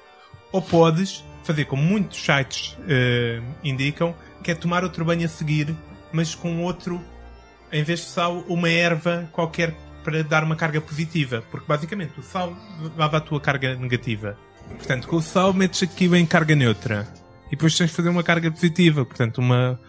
Ou 0.52 0.62
podes 0.62 1.24
fazer 1.44 1.64
como 1.64 1.82
muitos 1.82 2.18
sites 2.22 2.76
eh, 2.88 3.40
indicam, 3.64 4.14
que 4.42 4.50
é 4.50 4.54
tomar 4.54 4.82
outro 4.84 5.04
banho 5.04 5.24
a 5.24 5.28
seguir, 5.28 5.74
mas 6.12 6.34
com 6.34 6.62
outro, 6.62 7.00
em 7.72 7.82
vez 7.82 8.00
de 8.00 8.06
sal, 8.06 8.44
uma 8.48 8.68
erva 8.68 9.28
qualquer 9.32 9.74
para 10.04 10.22
dar 10.24 10.44
uma 10.44 10.56
carga 10.56 10.80
positiva. 10.80 11.42
Porque 11.50 11.66
basicamente 11.66 12.18
o 12.18 12.22
sal 12.22 12.56
lava 12.96 13.16
a 13.18 13.20
tua 13.20 13.40
carga 13.40 13.74
negativa. 13.76 14.36
Portanto, 14.76 15.08
com 15.08 15.16
o 15.16 15.22
sal 15.22 15.52
metes 15.52 15.82
aqui 15.82 16.08
bem 16.08 16.24
carga 16.26 16.54
neutra. 16.54 17.06
E 17.46 17.50
depois 17.52 17.76
tens 17.76 17.90
de 17.90 17.96
fazer 17.96 18.08
uma 18.10 18.22
carga 18.22 18.50
positiva. 18.50 19.04
Portanto, 19.04 19.38
uma, 19.38 19.80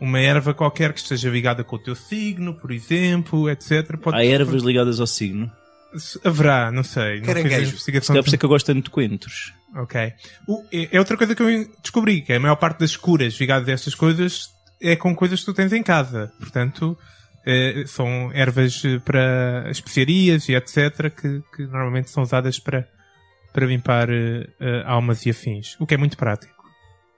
uma 0.00 0.18
erva 0.20 0.54
qualquer 0.54 0.92
que 0.92 1.00
esteja 1.00 1.28
ligada 1.30 1.64
com 1.64 1.74
o 1.76 1.78
teu 1.78 1.94
signo, 1.96 2.54
por 2.54 2.70
exemplo, 2.70 3.50
etc. 3.50 3.96
Pode- 3.98 4.16
Há 4.18 4.24
ervas 4.24 4.62
ligadas 4.62 5.00
ao 5.00 5.06
signo. 5.06 5.50
Haverá, 6.24 6.70
não 6.70 6.82
sei. 6.82 7.18
Não 7.20 7.26
Caranguejo. 7.26 7.66
Se 7.66 7.68
investigação. 7.72 8.08
calhar 8.14 8.22
por 8.22 8.28
isso 8.28 8.34
é 8.36 8.38
que 8.38 8.44
eu 8.44 8.48
gosto 8.48 8.66
tanto 8.66 8.84
de 8.84 8.90
coentros. 8.90 9.52
Ok. 9.76 10.12
O- 10.48 10.64
é 10.72 10.88
é 10.96 10.98
outra 10.98 11.16
coisa 11.16 11.34
que 11.34 11.42
eu 11.42 11.68
descobri, 11.82 12.22
que 12.22 12.32
a 12.32 12.40
maior 12.40 12.56
parte 12.56 12.80
das 12.80 12.96
curas 12.96 13.34
ligadas 13.34 13.68
a 13.68 13.72
estas 13.72 13.94
coisas 13.94 14.48
é 14.80 14.96
com 14.96 15.14
coisas 15.14 15.40
que 15.40 15.46
tu 15.46 15.54
tens 15.54 15.72
em 15.72 15.82
casa. 15.82 16.32
Portanto, 16.38 16.98
eh, 17.46 17.84
são 17.86 18.30
ervas 18.32 18.82
eh, 18.84 18.98
para 18.98 19.66
especiarias 19.70 20.48
e 20.48 20.54
etc. 20.54 21.10
que, 21.14 21.42
que 21.56 21.62
normalmente 21.66 22.10
são 22.10 22.22
usadas 22.22 22.58
para, 22.58 22.86
para 23.52 23.66
limpar 23.66 24.08
eh, 24.10 24.46
almas 24.84 25.24
e 25.26 25.30
afins. 25.30 25.76
O 25.80 25.86
que 25.86 25.94
é 25.94 25.96
muito 25.96 26.16
prático. 26.16 26.52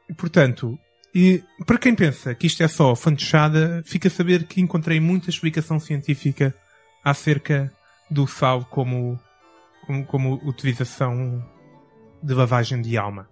E, 0.08 0.14
portanto, 0.14 0.78
e 1.14 1.42
para 1.66 1.78
quem 1.78 1.94
pensa 1.94 2.34
que 2.34 2.46
isto 2.46 2.62
é 2.62 2.68
só 2.68 2.94
fantochada, 2.94 3.82
fica 3.86 4.08
a 4.08 4.10
saber 4.10 4.44
que 4.44 4.60
encontrei 4.60 5.00
muita 5.00 5.30
explicação 5.30 5.78
científica 5.80 6.54
acerca 7.04 7.72
do 8.10 8.26
sal 8.26 8.64
como, 8.70 9.18
como, 9.86 10.04
como 10.06 10.34
utilização 10.44 11.44
de 12.22 12.34
lavagem 12.34 12.80
de 12.80 12.96
alma. 12.96 13.28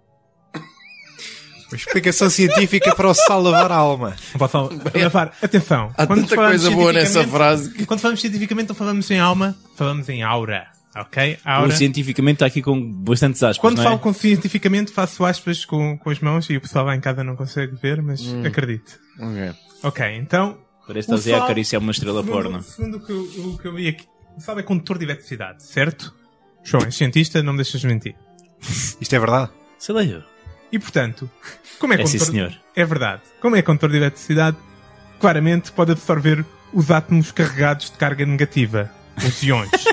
Uma 1.69 1.77
explicação 1.77 2.29
científica 2.29 2.95
para 2.95 3.07
o 3.09 3.13
sal 3.15 3.41
lavar 3.41 3.71
a 3.71 3.75
alma. 3.77 4.15
Não 4.33 4.37
posso 4.39 4.69
lavar. 4.95 5.35
Atenção. 5.41 5.91
Há 5.97 6.05
quando 6.05 6.21
tanta 6.21 6.35
coisa 6.35 6.69
boa 6.69 6.93
nessa 6.93 7.25
frase 7.27 7.71
que. 7.73 7.85
Quando 7.85 7.99
falamos 7.99 8.21
cientificamente, 8.21 8.69
não 8.69 8.75
falamos 8.75 9.09
em 9.09 9.19
alma, 9.19 9.55
falamos 9.75 10.07
em 10.09 10.21
aura. 10.21 10.67
Ok? 10.95 11.39
O 11.43 11.49
Aura. 11.49 11.71
cientificamente 11.75 12.35
está 12.35 12.45
aqui 12.45 12.61
com 12.61 12.79
bastantes 13.01 13.41
aspas, 13.41 13.57
Quando 13.57 13.77
não 13.77 13.83
é? 13.83 13.87
falo 13.87 13.97
com 13.99 14.13
cientificamente, 14.13 14.91
faço 14.91 15.25
aspas 15.25 15.65
com, 15.65 15.97
com 15.97 16.11
as 16.11 16.19
mãos 16.19 16.47
e 16.51 16.55
o 16.57 16.61
pessoal 16.61 16.85
lá 16.85 16.95
em 16.95 16.99
casa 17.01 17.23
não 17.23 17.35
consegue 17.35 17.75
ver, 17.75 17.99
mas 18.03 18.21
Hum. 18.21 18.45
acredito. 18.45 18.99
Ok. 19.19 19.53
Ok, 19.81 20.15
então. 20.17 20.59
Parece 20.85 21.07
o 21.07 21.13
que 21.13 21.19
estás 21.19 21.27
a 21.27 21.37
sal- 21.39 21.45
acariciar 21.45 21.81
uma 21.81 21.91
estrela 21.91 22.21
segundo, 22.21 22.31
porno. 22.43 22.61
Segundo 22.61 22.97
o 22.97 22.99
que, 22.99 23.11
eu- 23.11 23.45
o 23.53 23.57
que 23.57 23.67
eu 23.67 23.73
vi 23.73 23.87
aqui, 23.87 24.05
o 24.37 24.41
sal 24.41 24.57
é 24.59 24.63
condutor 24.63 24.97
de 24.97 25.05
eletricidade, 25.05 25.63
certo? 25.63 26.13
João, 26.63 26.83
és 26.85 26.95
cientista, 26.95 27.41
não 27.43 27.53
me 27.53 27.57
deixas 27.57 27.83
mentir. 27.83 28.15
Isto 29.01 29.15
é 29.15 29.19
verdade? 29.19 29.51
Sei 29.77 29.93
lá 29.93 30.03
eu. 30.03 30.23
E 30.71 30.79
portanto, 30.79 31.29
como 31.79 31.93
é, 31.93 32.01
É 32.01 32.05
sim, 32.05 32.17
condutor... 32.17 32.33
senhor. 32.33 32.53
É 32.75 32.85
verdade. 32.85 33.21
Como 33.41 33.55
é 33.55 33.61
condutor 33.61 33.91
de 33.91 33.97
eletricidade, 33.97 34.57
claramente 35.19 35.71
pode 35.71 35.91
absorver 35.91 36.45
os 36.73 36.89
átomos 36.89 37.31
carregados 37.31 37.91
de 37.91 37.97
carga 37.97 38.25
negativa, 38.25 38.89
os 39.17 39.43
íons. 39.43 39.69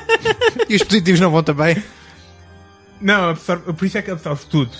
E 0.68 0.74
os 0.76 0.82
positivos 0.82 1.20
não 1.20 1.30
vão 1.30 1.42
também? 1.42 1.82
não, 3.00 3.30
absorve... 3.30 3.72
por 3.72 3.84
isso 3.84 3.98
é 3.98 4.02
que 4.02 4.10
absorve 4.10 4.44
tudo. 4.46 4.70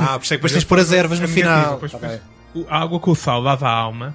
Ah, 0.00 0.18
por 0.18 0.24
isso 0.24 0.34
é 0.34 0.36
que 0.36 0.40
depois 0.40 0.52
tens 0.52 0.60
de 0.62 0.66
pôr 0.66 0.78
as 0.78 0.92
ervas 0.92 1.18
no 1.18 1.24
É 1.24 1.28
final. 1.28 1.74
depois- 1.74 1.92
Tá 1.92 1.98
depois- 1.98 2.66
a 2.68 2.78
água 2.82 3.00
com 3.00 3.10
o 3.10 3.16
sal 3.16 3.40
lava 3.40 3.68
a 3.68 3.72
alma 3.72 4.14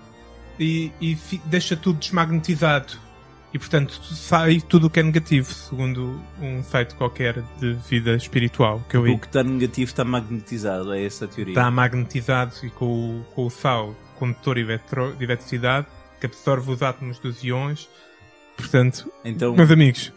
e, 0.60 0.92
e 1.02 1.16
fi- 1.16 1.42
deixa 1.46 1.76
tudo 1.76 2.00
desmagnetizado. 2.00 2.94
E 3.54 3.60
portanto 3.60 3.92
sai 4.02 4.62
tudo 4.62 4.88
o 4.88 4.90
que 4.90 5.02
é 5.02 5.04
negativo, 5.04 5.52
segundo 5.54 6.22
um 6.42 6.64
site 6.64 6.96
qualquer 6.96 7.44
de 7.60 7.74
vida 7.74 8.16
espiritual 8.16 8.82
que 8.88 8.96
eu 8.96 9.02
O 9.02 9.04
vi. 9.04 9.18
que 9.18 9.26
está 9.26 9.44
negativo 9.44 9.90
está 9.92 10.06
magnetizado, 10.06 10.94
é 10.94 11.04
essa 11.04 11.26
a 11.26 11.28
teoria. 11.28 11.52
Está 11.52 11.70
magnetizado 11.70 12.54
e 12.64 12.70
com 12.70 12.86
o, 13.20 13.24
com 13.36 13.46
o 13.46 13.50
sal, 13.50 13.94
condutor 14.18 14.56
de 14.56 15.24
eletricidade, 15.24 15.88
que 16.20 16.28
absorve 16.28 16.72
os 16.72 16.82
átomos 16.82 17.20
dos 17.20 17.44
íons. 17.44 17.90
Portanto, 18.56 19.12
Então, 19.26 19.54
meus 19.56 19.72
amigos, 19.72 20.14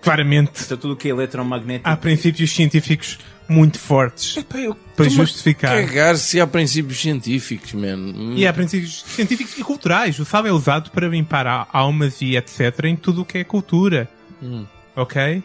claramente 0.00 0.50
então 0.64 0.76
tudo 0.76 0.94
o 0.94 0.96
que 0.96 1.08
é 1.08 1.10
eletromagnético. 1.10 1.88
há 1.88 1.96
princípios 1.96 2.50
científicos 2.54 3.18
muito 3.48 3.78
fortes 3.78 4.36
Epá, 4.38 4.58
eu 4.58 4.74
para 4.96 5.08
justificar. 5.08 5.70
Cagar 5.86 6.16
se 6.16 6.40
há 6.40 6.46
princípios 6.46 6.98
científicos, 7.00 7.72
man. 7.74 8.34
E 8.36 8.46
há 8.46 8.52
princípios 8.52 9.02
científicos 9.06 9.58
e 9.58 9.62
culturais. 9.64 10.18
O 10.18 10.24
sal 10.24 10.46
é 10.46 10.52
usado 10.52 10.90
para 10.92 11.08
limpar 11.08 11.68
almas 11.72 12.20
e 12.22 12.36
etc. 12.36 12.84
em 12.84 12.96
tudo 12.96 13.22
o 13.22 13.24
que 13.24 13.38
é 13.38 13.44
cultura. 13.44 14.08
Hum. 14.42 14.64
Ok? 14.96 15.42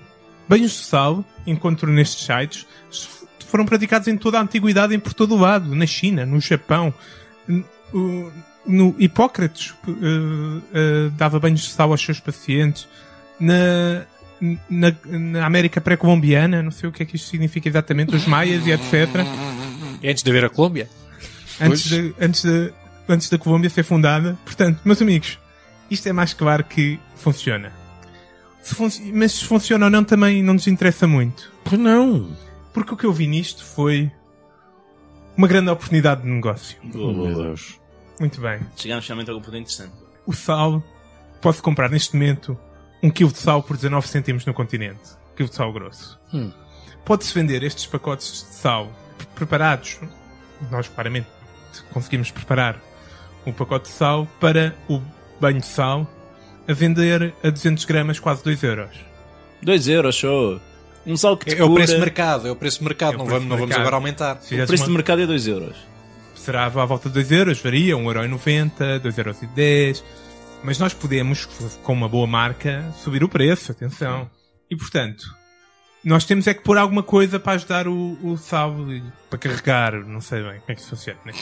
Banhos 0.48 0.72
de 0.72 0.78
sal, 0.86 1.26
encontro 1.48 1.92
nestes 1.92 2.26
sites, 2.26 2.66
foram 3.48 3.66
praticados 3.66 4.08
em 4.08 4.16
toda 4.16 4.38
a 4.38 4.42
antiguidade, 4.44 4.94
em 4.96 5.00
por 5.00 5.14
todo 5.14 5.36
o 5.36 5.40
lado. 5.40 5.74
Na 5.76 5.86
China, 5.88 6.26
no 6.26 6.40
Japão. 6.40 6.94
N- 7.48 7.66
o- 7.94 8.32
No 8.66 8.96
Hipócrates 9.00 9.74
eh, 9.88 9.92
eh, 10.74 11.10
dava 11.18 11.40
banhos 11.40 11.62
de 11.62 11.70
sal 11.70 11.92
aos 11.92 12.02
seus 12.02 12.20
pacientes. 12.20 12.88
Na, 13.40 14.06
na, 14.70 14.94
na 15.06 15.46
América 15.46 15.82
pré-colombiana, 15.82 16.64
não 16.64 16.72
sei 16.72 16.90
o 16.90 16.92
que 16.92 17.04
é 17.04 17.06
que 17.06 17.16
isto 17.16 17.30
significa 17.30 17.68
exatamente, 17.68 18.16
os 18.16 18.26
maias 18.26 18.66
e 18.66 18.72
etc. 18.72 19.08
E 20.02 20.10
antes 20.10 20.24
de 20.24 20.32
ver 20.32 20.46
a 20.46 20.50
Colômbia? 20.50 20.90
antes, 21.60 21.90
de, 21.90 22.16
antes, 22.20 22.44
de, 22.44 22.74
antes 23.08 23.30
da 23.30 23.38
Colômbia 23.38 23.70
ser 23.70 23.84
fundada. 23.84 24.38
Portanto, 24.46 24.80
meus 24.86 25.02
amigos, 25.02 25.38
isto 25.90 26.08
é 26.08 26.14
mais 26.14 26.34
claro 26.34 26.64
que 26.64 27.00
funciona. 27.16 27.72
Se 28.62 28.76
mas 29.14 29.34
se 29.34 29.46
funciona 29.46 29.86
ou 29.86 29.92
não 29.92 30.04
também 30.04 30.44
não 30.44 30.54
nos 30.54 30.68
interessa 30.68 31.08
muito. 31.08 31.52
Pois 31.64 31.80
não. 31.80 32.36
Porque 32.74 32.94
o 32.94 32.98
que 32.98 33.06
eu 33.06 33.14
vi 33.14 33.28
nisto 33.28 33.64
foi 33.64 34.12
uma 35.36 35.48
grande 35.48 35.70
oportunidade 35.70 36.22
de 36.22 36.28
negócio. 36.28 36.78
Boa, 36.84 37.14
boa. 37.14 37.56
Muito 38.20 38.42
bem. 38.42 38.60
Chegámos 38.76 39.06
finalmente 39.06 39.30
a 39.30 39.34
algum 39.34 39.44
ponto 39.44 39.58
interessante. 39.58 39.94
O 40.26 40.34
sal, 40.34 40.84
posso 41.42 41.64
comprar 41.64 41.90
neste 41.90 42.14
momento 42.16 42.58
um 43.02 43.10
quilo 43.10 43.32
de 43.32 43.38
sal 43.38 43.64
por 43.64 43.76
19 43.76 44.08
cêntimos 44.08 44.46
no 44.46 44.54
continente. 44.54 45.00
Um 45.32 45.36
quilo 45.36 45.50
de 45.50 45.56
sal 45.56 45.72
grosso. 45.72 46.20
Hum. 46.34 46.52
Pode-se 47.06 47.34
vender 47.34 47.64
estes 47.64 47.86
pacotes 47.86 48.46
de 48.50 48.56
sal 48.56 48.92
pre- 49.18 49.28
preparados. 49.36 50.00
Nós, 50.70 50.88
claramente, 50.90 51.28
conseguimos 51.92 52.30
preparar 52.32 52.80
um 53.46 53.52
pacote 53.54 53.90
de 53.90 53.96
sal 53.96 54.28
para 54.40 54.76
o 54.90 55.02
banho 55.40 55.60
de 55.60 55.66
sal 55.66 56.06
a 56.68 56.74
vender 56.74 57.34
a 57.44 57.50
200 57.50 57.86
gramas 57.86 58.20
quase 58.20 58.44
2 58.44 58.62
euros. 58.64 58.92
2 59.64 59.88
euros, 59.88 60.16
show. 60.16 60.60
Um 61.08 61.16
sal 61.18 61.38
que 61.38 61.46
te 61.46 61.56
É, 61.56 61.60
é 61.60 61.64
o 61.64 61.74
preço 61.74 61.94
de 61.94 62.00
cura- 62.00 62.06
mercado, 62.06 62.48
é 62.48 62.52
o 62.52 62.56
preço 62.56 62.80
de 62.80 62.84
mercado, 62.84 63.14
É 63.16 63.18
não, 63.18 63.26
preço 63.26 63.40
vamos, 63.40 63.44
de 63.46 63.50
não 63.50 63.56
vamos 63.58 63.70
mercado. 63.70 63.82
agora 63.82 63.96
aumentar. 63.96 64.42
Se 64.42 64.54
O 64.62 64.68
preço 64.68 64.84
uma- 64.84 64.88
de 64.90 64.94
mercado 64.94 65.22
é 65.22 65.26
2 65.26 65.48
euros. 65.48 65.76
será 66.36 66.66
à 66.66 66.70
volta 66.70 67.08
de 67.10 67.14
2 67.16 67.32
euros, 67.32 67.60
varia, 67.62 67.96
1,90€, 67.98 69.00
2,10€. 69.00 70.04
Mas 70.64 70.78
nós 70.78 70.94
podemos, 70.94 71.46
com 71.84 71.94
uma 71.94 72.10
boa 72.10 72.28
marca, 72.28 72.86
subir 73.02 73.24
o 73.24 73.30
preço, 73.30 73.72
atenção. 73.72 74.30
E 74.70 74.76
portanto, 74.76 75.24
nós 76.04 76.26
temos 76.26 76.48
é 76.48 76.54
que 76.54 76.62
pôr 76.62 76.78
alguma 76.78 77.02
coisa 77.04 77.40
para 77.40 77.54
ajudar 77.54 77.88
o, 77.88 78.18
o 78.24 78.38
sal 78.38 78.74
e- 78.92 79.04
para 79.30 79.40
carregar, 79.40 79.94
não 79.94 80.22
sei 80.22 80.42
bem 80.42 80.60
como 80.60 80.64
é 80.70 80.76
que 80.76 80.82
isso 80.82 80.90
funciona, 80.90 81.20
né? 81.26 81.34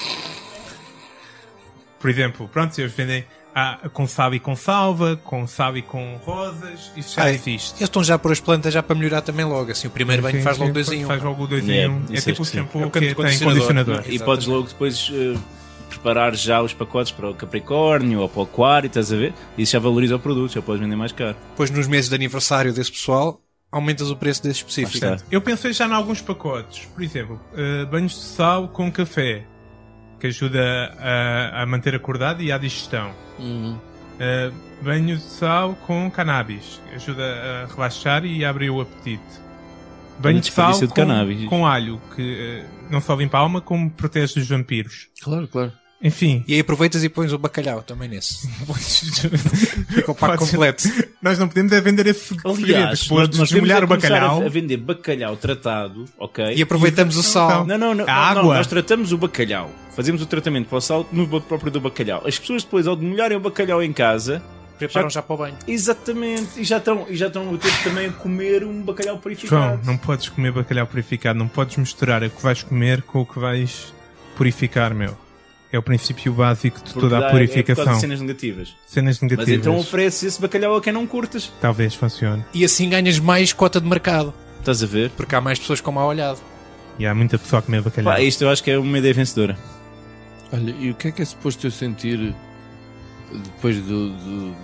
Por 2.00 2.10
exemplo, 2.10 2.48
pronto, 2.48 2.78
eles 2.80 2.94
vendem 2.94 3.26
ah, 3.56 3.90
com 3.92 4.06
sal 4.06 4.36
e 4.36 4.40
com 4.40 4.56
salva, 4.56 5.16
com 5.24 5.48
sal 5.48 5.76
e 5.76 5.82
com 5.82 6.16
rosas, 6.24 6.92
isso 6.96 7.16
já 7.16 7.24
Ah, 7.24 7.32
existe. 7.34 7.72
Eles 7.78 7.82
estão 7.82 8.04
já 8.04 8.16
a 8.16 8.20
pôr 8.20 8.32
as 8.32 8.40
plantas 8.40 8.72
já 8.72 8.84
para 8.84 8.96
melhorar 8.96 9.22
também 9.22 9.44
logo. 9.46 9.72
Assim, 9.72 9.88
o 9.88 9.92
primeiro 9.92 10.22
banho 10.22 10.38
Sim, 10.38 10.44
faz 10.44 10.58
logo 10.60 10.68
sim, 10.70 10.74
dois 10.74 10.92
em 10.92 11.04
um. 11.04 11.08
Faz 11.08 11.24
logo 11.24 11.48
dois 11.48 11.68
É, 11.68 11.72
em 11.86 11.90
um. 11.90 12.06
É 12.12 12.14
isso 12.14 12.30
tipo 12.30 12.44
o 12.44 12.46
shampoo 12.46 12.82
É 12.84 12.86
o 12.86 12.92
que 12.92 13.00
tem 13.00 13.16
condicionador. 13.16 13.96
E 13.96 13.98
Exatamente. 13.98 14.24
podes 14.24 14.46
logo 14.48 14.68
depois 14.68 15.12
eh, 15.12 15.38
preparar 16.08 16.34
já 16.36 16.62
os 16.62 16.74
pacotes 16.74 17.12
para 17.12 17.30
o 17.30 17.36
Capricórnio 17.36 18.22
ou 18.22 18.30
para 18.30 18.40
o 18.40 18.44
Aquário, 18.44 18.88
estás 18.88 19.12
a 19.12 19.16
ver? 19.18 19.34
Isso 19.58 19.74
já 19.74 19.80
valoriza 19.80 20.16
o 20.16 20.20
produto, 20.20 20.54
já 20.54 20.62
podes 20.62 20.82
vender 20.82 20.96
mais 20.96 21.12
caro. 21.12 21.36
Depois, 21.50 21.70
nos 21.70 21.86
meses 21.86 22.10
de 22.10 22.16
aniversário 22.16 22.74
desse 22.74 22.92
pessoal, 22.92 23.42
aumentas 23.70 24.10
o 24.10 24.16
preço 24.16 24.42
desse 24.42 24.60
específico. 24.60 25.06
está. 25.06 25.26
Eu 25.30 25.42
pensei 25.42 25.74
já 25.74 25.86
em 25.86 25.92
alguns 25.92 26.22
pacotes. 26.22 26.86
Por 26.86 27.04
exemplo, 27.04 27.42
eh, 27.54 27.84
banhos 27.86 28.14
de 28.14 28.22
sal 28.22 28.70
com 28.70 28.90
café, 28.90 29.44
que 30.18 30.28
ajuda 30.28 30.96
a, 30.98 31.64
a 31.64 31.66
manter 31.66 31.94
acordado 31.94 32.42
e 32.42 32.54
à 32.54 32.58
digestão. 32.58 33.12
Uhum. 33.38 33.78
Eh, 34.18 34.52
banho 34.82 35.18
de 35.18 35.24
sal 35.24 35.76
com 35.86 36.10
cannabis, 36.10 36.82
ajuda 36.96 37.24
a 37.24 37.74
relaxar 37.74 38.24
e 38.24 38.46
a 38.46 38.50
abrir 38.50 38.70
o 38.70 38.80
apetite. 38.80 39.22
Banho 40.20 40.40
de 40.40 40.52
sal 40.52 40.72
de 40.72 40.88
com, 40.88 40.94
cannabis. 40.94 41.46
com 41.50 41.68
alho, 41.68 42.02
que 42.16 42.64
eh, 42.64 42.66
não 42.90 43.02
só 43.02 43.14
limpa 43.14 43.38
a 43.38 43.42
alma, 43.42 43.60
como 43.60 43.92
protege 43.92 44.36
dos 44.36 44.48
vampiros. 44.48 45.10
Claro, 45.22 45.48
claro. 45.50 45.74
Enfim. 46.02 46.44
E 46.48 46.54
aí 46.54 46.60
aproveitas 46.60 47.04
e 47.04 47.10
pões 47.10 47.34
o 47.34 47.40
bacalhau 47.40 47.82
também 47.82 48.08
nesse. 48.08 48.48
Fica 49.90 50.12
o 50.12 50.16
pack 50.16 50.38
Pode- 50.38 50.52
completo. 50.52 50.84
Nós 51.22 51.40
não 51.40 51.48
podemos 51.48 51.72
é 51.72 51.82
vender 51.82 52.06
esse 52.08 52.28
segredo. 52.28 52.50
Aliás, 52.50 53.02
Depois 53.04 53.30
nós, 53.38 53.50
de 53.50 53.58
é 53.72 53.78
o 53.84 53.88
bacalhau. 53.88 54.42
A, 54.44 54.46
a 54.46 54.50
vender 54.50 54.78
bacalhau 54.78 55.36
tratado, 55.38 56.06
ok? 56.20 56.54
E 56.56 56.62
aproveitamos 56.62 57.18
o 57.18 57.24
sal. 57.24 57.66
Não, 57.66 57.78
não, 57.78 57.96
não, 57.96 58.04
A 58.04 58.08
não, 58.08 58.14
água. 58.14 58.44
não, 58.44 58.54
Nós 58.54 58.68
tratamos 58.68 59.12
o 59.12 59.18
bacalhau. 59.18 59.72
Fazemos 59.96 60.22
o 60.22 60.26
tratamento 60.28 60.68
para 60.70 60.78
o 60.78 60.82
sal 60.82 61.08
no 61.12 61.26
bote 61.26 61.48
próprio 61.48 61.72
do 61.72 61.82
bacalhau. 61.82 62.22
As 62.28 62.38
pessoas 62.38 62.64
depois, 62.64 62.86
ao 62.86 62.96
demolharem 62.96 63.36
o 63.38 63.40
bacalhau 63.40 63.82
em 63.82 63.92
casa, 63.92 64.44
Preparam 64.78 65.10
já 65.10 65.24
para 65.24 65.34
o 65.34 65.38
banho. 65.40 65.56
exatamente, 65.68 66.60
e 66.62 66.64
já 66.64 66.78
estão, 66.78 67.08
e 67.10 67.16
já 67.16 67.26
estão 67.26 67.56
a 67.56 67.58
ter 67.58 67.72
também 67.84 68.06
a 68.06 68.12
comer 68.12 68.64
um 68.64 68.84
bacalhau 68.84 69.16
João, 69.16 69.22
purificado. 69.22 69.82
não 69.84 69.98
podes 69.98 70.30
comer 70.30 70.52
bacalhau 70.52 70.86
purificado. 70.86 71.40
Não 71.40 71.48
podes 71.48 71.78
misturar 71.78 72.22
o 72.22 72.30
que 72.30 72.44
vais 72.44 72.62
comer 72.62 73.02
com 73.02 73.22
o 73.22 73.26
que 73.26 73.40
vais 73.40 73.92
purificar, 74.36 74.94
meu. 74.94 75.18
É 75.72 75.78
o 75.78 75.84
princípio 75.84 76.32
básico 76.34 76.78
de 76.78 76.84
Porque 76.86 77.00
toda 77.00 77.20
dá- 77.20 77.26
a 77.26 77.30
É 77.30 77.32
purificação. 77.32 77.94
de 77.94 78.00
cenas 78.00 78.22
negativas. 78.22 78.76
Cenas 78.86 79.20
Mas 79.20 79.30
negativas. 79.30 79.60
então 79.60 79.78
oferece 79.78 80.26
esse 80.26 80.40
bacalhau 80.42 80.76
a 80.78 80.82
quem 80.82 80.94
não 80.94 81.06
curtas. 81.06 81.52
Talvez 81.60 81.94
funcione. 81.94 82.44
E 82.54 82.64
assim 82.64 82.90
ganhas 82.90 83.20
mais 83.20 83.52
cota 83.52 83.82
de 83.82 83.88
mercado. 83.88 84.34
Estás 84.60 84.82
a 84.82 84.86
ver? 84.86 85.10
Porque 85.12 85.36
há 85.36 85.42
mais 85.42 85.60
pessoas 85.60 85.82
com 85.82 85.92
mau 85.92 86.08
olhado. 86.08 86.40
E 86.98 87.06
há 87.06 87.14
muita 87.14 87.38
pessoa 87.38 87.60
a 87.60 87.62
comer 87.62 87.82
bacalhau. 87.82 88.14
Pá, 88.14 88.22
isto 88.22 88.44
eu 88.44 88.50
acho 88.50 88.64
que 88.64 88.72
é 88.72 88.78
uma 88.78 88.98
ideia 88.98 89.14
vencedora. 89.14 89.58
Olha, 90.52 90.72
e 90.80 90.90
o 90.92 90.96
que 90.96 91.10
é 91.10 91.12
que 91.12 91.22
é 91.22 91.26
suposto 91.26 91.68
eu 91.68 91.72
sentir 91.72 92.34
depois, 93.34 93.76
do, 93.82 94.10
do- 94.10 94.56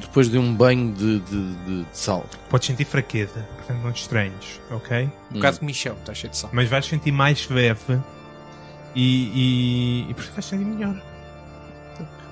depois 0.00 0.30
de 0.30 0.38
um 0.38 0.54
banho 0.54 0.92
de, 0.94 1.18
de- 1.18 1.54
de- 1.56 1.82
de 1.82 1.86
sal? 1.92 2.24
Podes 2.48 2.68
sentir 2.68 2.84
fraqueza, 2.84 3.46
portanto 3.56 3.82
não 3.82 3.90
te 3.92 4.02
estranhos, 4.02 4.60
ok? 4.70 5.10
Um 5.32 5.34
bocado 5.34 5.58
de 5.58 5.64
michão, 5.64 5.94
está 5.94 6.14
cheio 6.14 6.30
de 6.30 6.36
sal. 6.38 6.50
Mas 6.52 6.68
vais 6.68 6.86
sentir 6.86 7.10
mais 7.10 7.48
leve 7.48 7.98
e, 8.94 10.04
e, 10.06 10.10
e 10.10 10.14
por 10.14 10.22
isso 10.22 10.32
vais 10.32 10.44
sentir 10.44 10.64
melhor. 10.64 11.02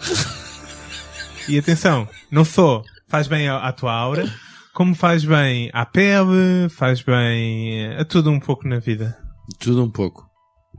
e 1.48 1.59
atenção, 1.59 2.09
não 2.31 2.44
só 2.44 2.83
faz 3.09 3.27
bem 3.29 3.48
à, 3.48 3.59
à 3.59 3.72
tua 3.72 3.92
aura, 3.92 4.33
como 4.72 4.94
faz 4.94 5.25
bem 5.25 5.70
à 5.72 5.85
pele, 5.85 6.68
faz 6.70 7.03
bem 7.03 7.94
a 7.94 8.05
tudo 8.05 8.31
um 8.31 8.40
pouco 8.40 8.66
na 8.66 8.79
vida. 8.79 9.16
Tudo 9.59 9.83
um 9.83 9.90
pouco. 9.90 10.29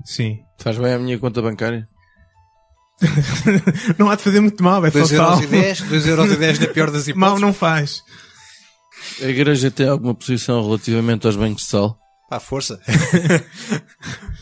Sim. 0.05 0.39
Faz 0.59 0.77
bem 0.77 0.93
à 0.93 0.99
minha 0.99 1.19
conta 1.19 1.41
bancária? 1.41 1.87
não 3.97 4.09
há 4.09 4.15
de 4.15 4.23
fazer 4.23 4.39
muito 4.39 4.63
mal, 4.63 4.85
é 4.85 4.91
só 4.91 5.05
sal. 5.05 5.41
2,10€, 5.41 5.87
2,10€ 5.89 6.59
na 6.59 6.67
pior 6.67 6.89
das 6.89 7.07
hipóteses. 7.07 7.15
Mal 7.15 7.39
não 7.39 7.53
faz. 7.53 8.01
A 9.21 9.25
igreja 9.25 9.69
tem 9.69 9.87
alguma 9.87 10.15
posição 10.15 10.63
relativamente 10.63 11.27
aos 11.27 11.35
banhos 11.35 11.61
de 11.61 11.67
sal? 11.67 11.97
Pá, 12.29 12.39
força. 12.39 12.79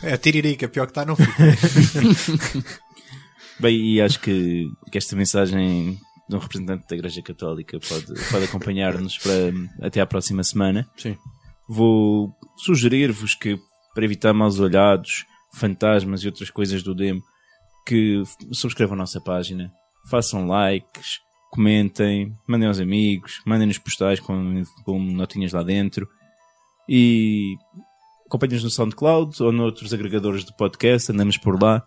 É 0.04 0.14
a 0.14 0.18
tiririca, 0.18 0.68
pior 0.68 0.86
que 0.86 0.92
está, 0.92 1.06
não 1.06 1.16
fica. 1.16 1.32
Bem, 3.60 3.76
e 3.94 4.02
acho 4.02 4.20
que, 4.20 4.68
que 4.92 4.98
esta 4.98 5.16
mensagem 5.16 5.98
de 6.28 6.36
um 6.36 6.40
representante 6.40 6.88
da 6.88 6.96
Igreja 6.96 7.22
Católica 7.22 7.80
pode, 7.80 8.30
pode 8.32 8.46
acompanhar-nos 8.46 9.18
para 9.18 9.52
até 9.86 10.02
à 10.02 10.06
próxima 10.06 10.44
semana. 10.44 10.90
Sim. 10.98 11.18
Vou 11.68 12.34
sugerir-vos 12.58 13.36
que, 13.36 13.60
para 13.94 14.06
evitar 14.06 14.34
maus 14.34 14.60
olhados, 14.60 15.26
fantasmas 15.54 16.24
e 16.24 16.28
outras 16.28 16.50
coisas 16.50 16.82
do 16.82 16.96
demo, 16.96 17.22
que 17.86 18.24
subscrevam 18.52 18.96
a 18.96 19.00
nossa 19.00 19.20
página, 19.20 19.72
façam 20.10 20.48
likes, 20.48 21.20
comentem, 21.52 22.34
mandem 22.48 22.68
aos 22.68 22.80
amigos, 22.80 23.42
mandem-nos 23.46 23.78
postais 23.78 24.20
com, 24.20 24.64
com 24.84 25.00
notinhas 25.00 25.52
lá 25.52 25.62
dentro 25.62 26.08
e 26.88 27.56
acompanhem-nos 28.32 28.64
no 28.64 28.70
SoundCloud 28.70 29.44
ou 29.44 29.52
noutros 29.52 29.94
agregadores 29.94 30.46
de 30.46 30.56
podcast, 30.56 31.12
andamos 31.12 31.38
por 31.38 31.62
lá. 31.62 31.84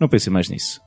Não 0.00 0.08
pensem 0.08 0.32
mais 0.32 0.48
nisso. 0.48 0.80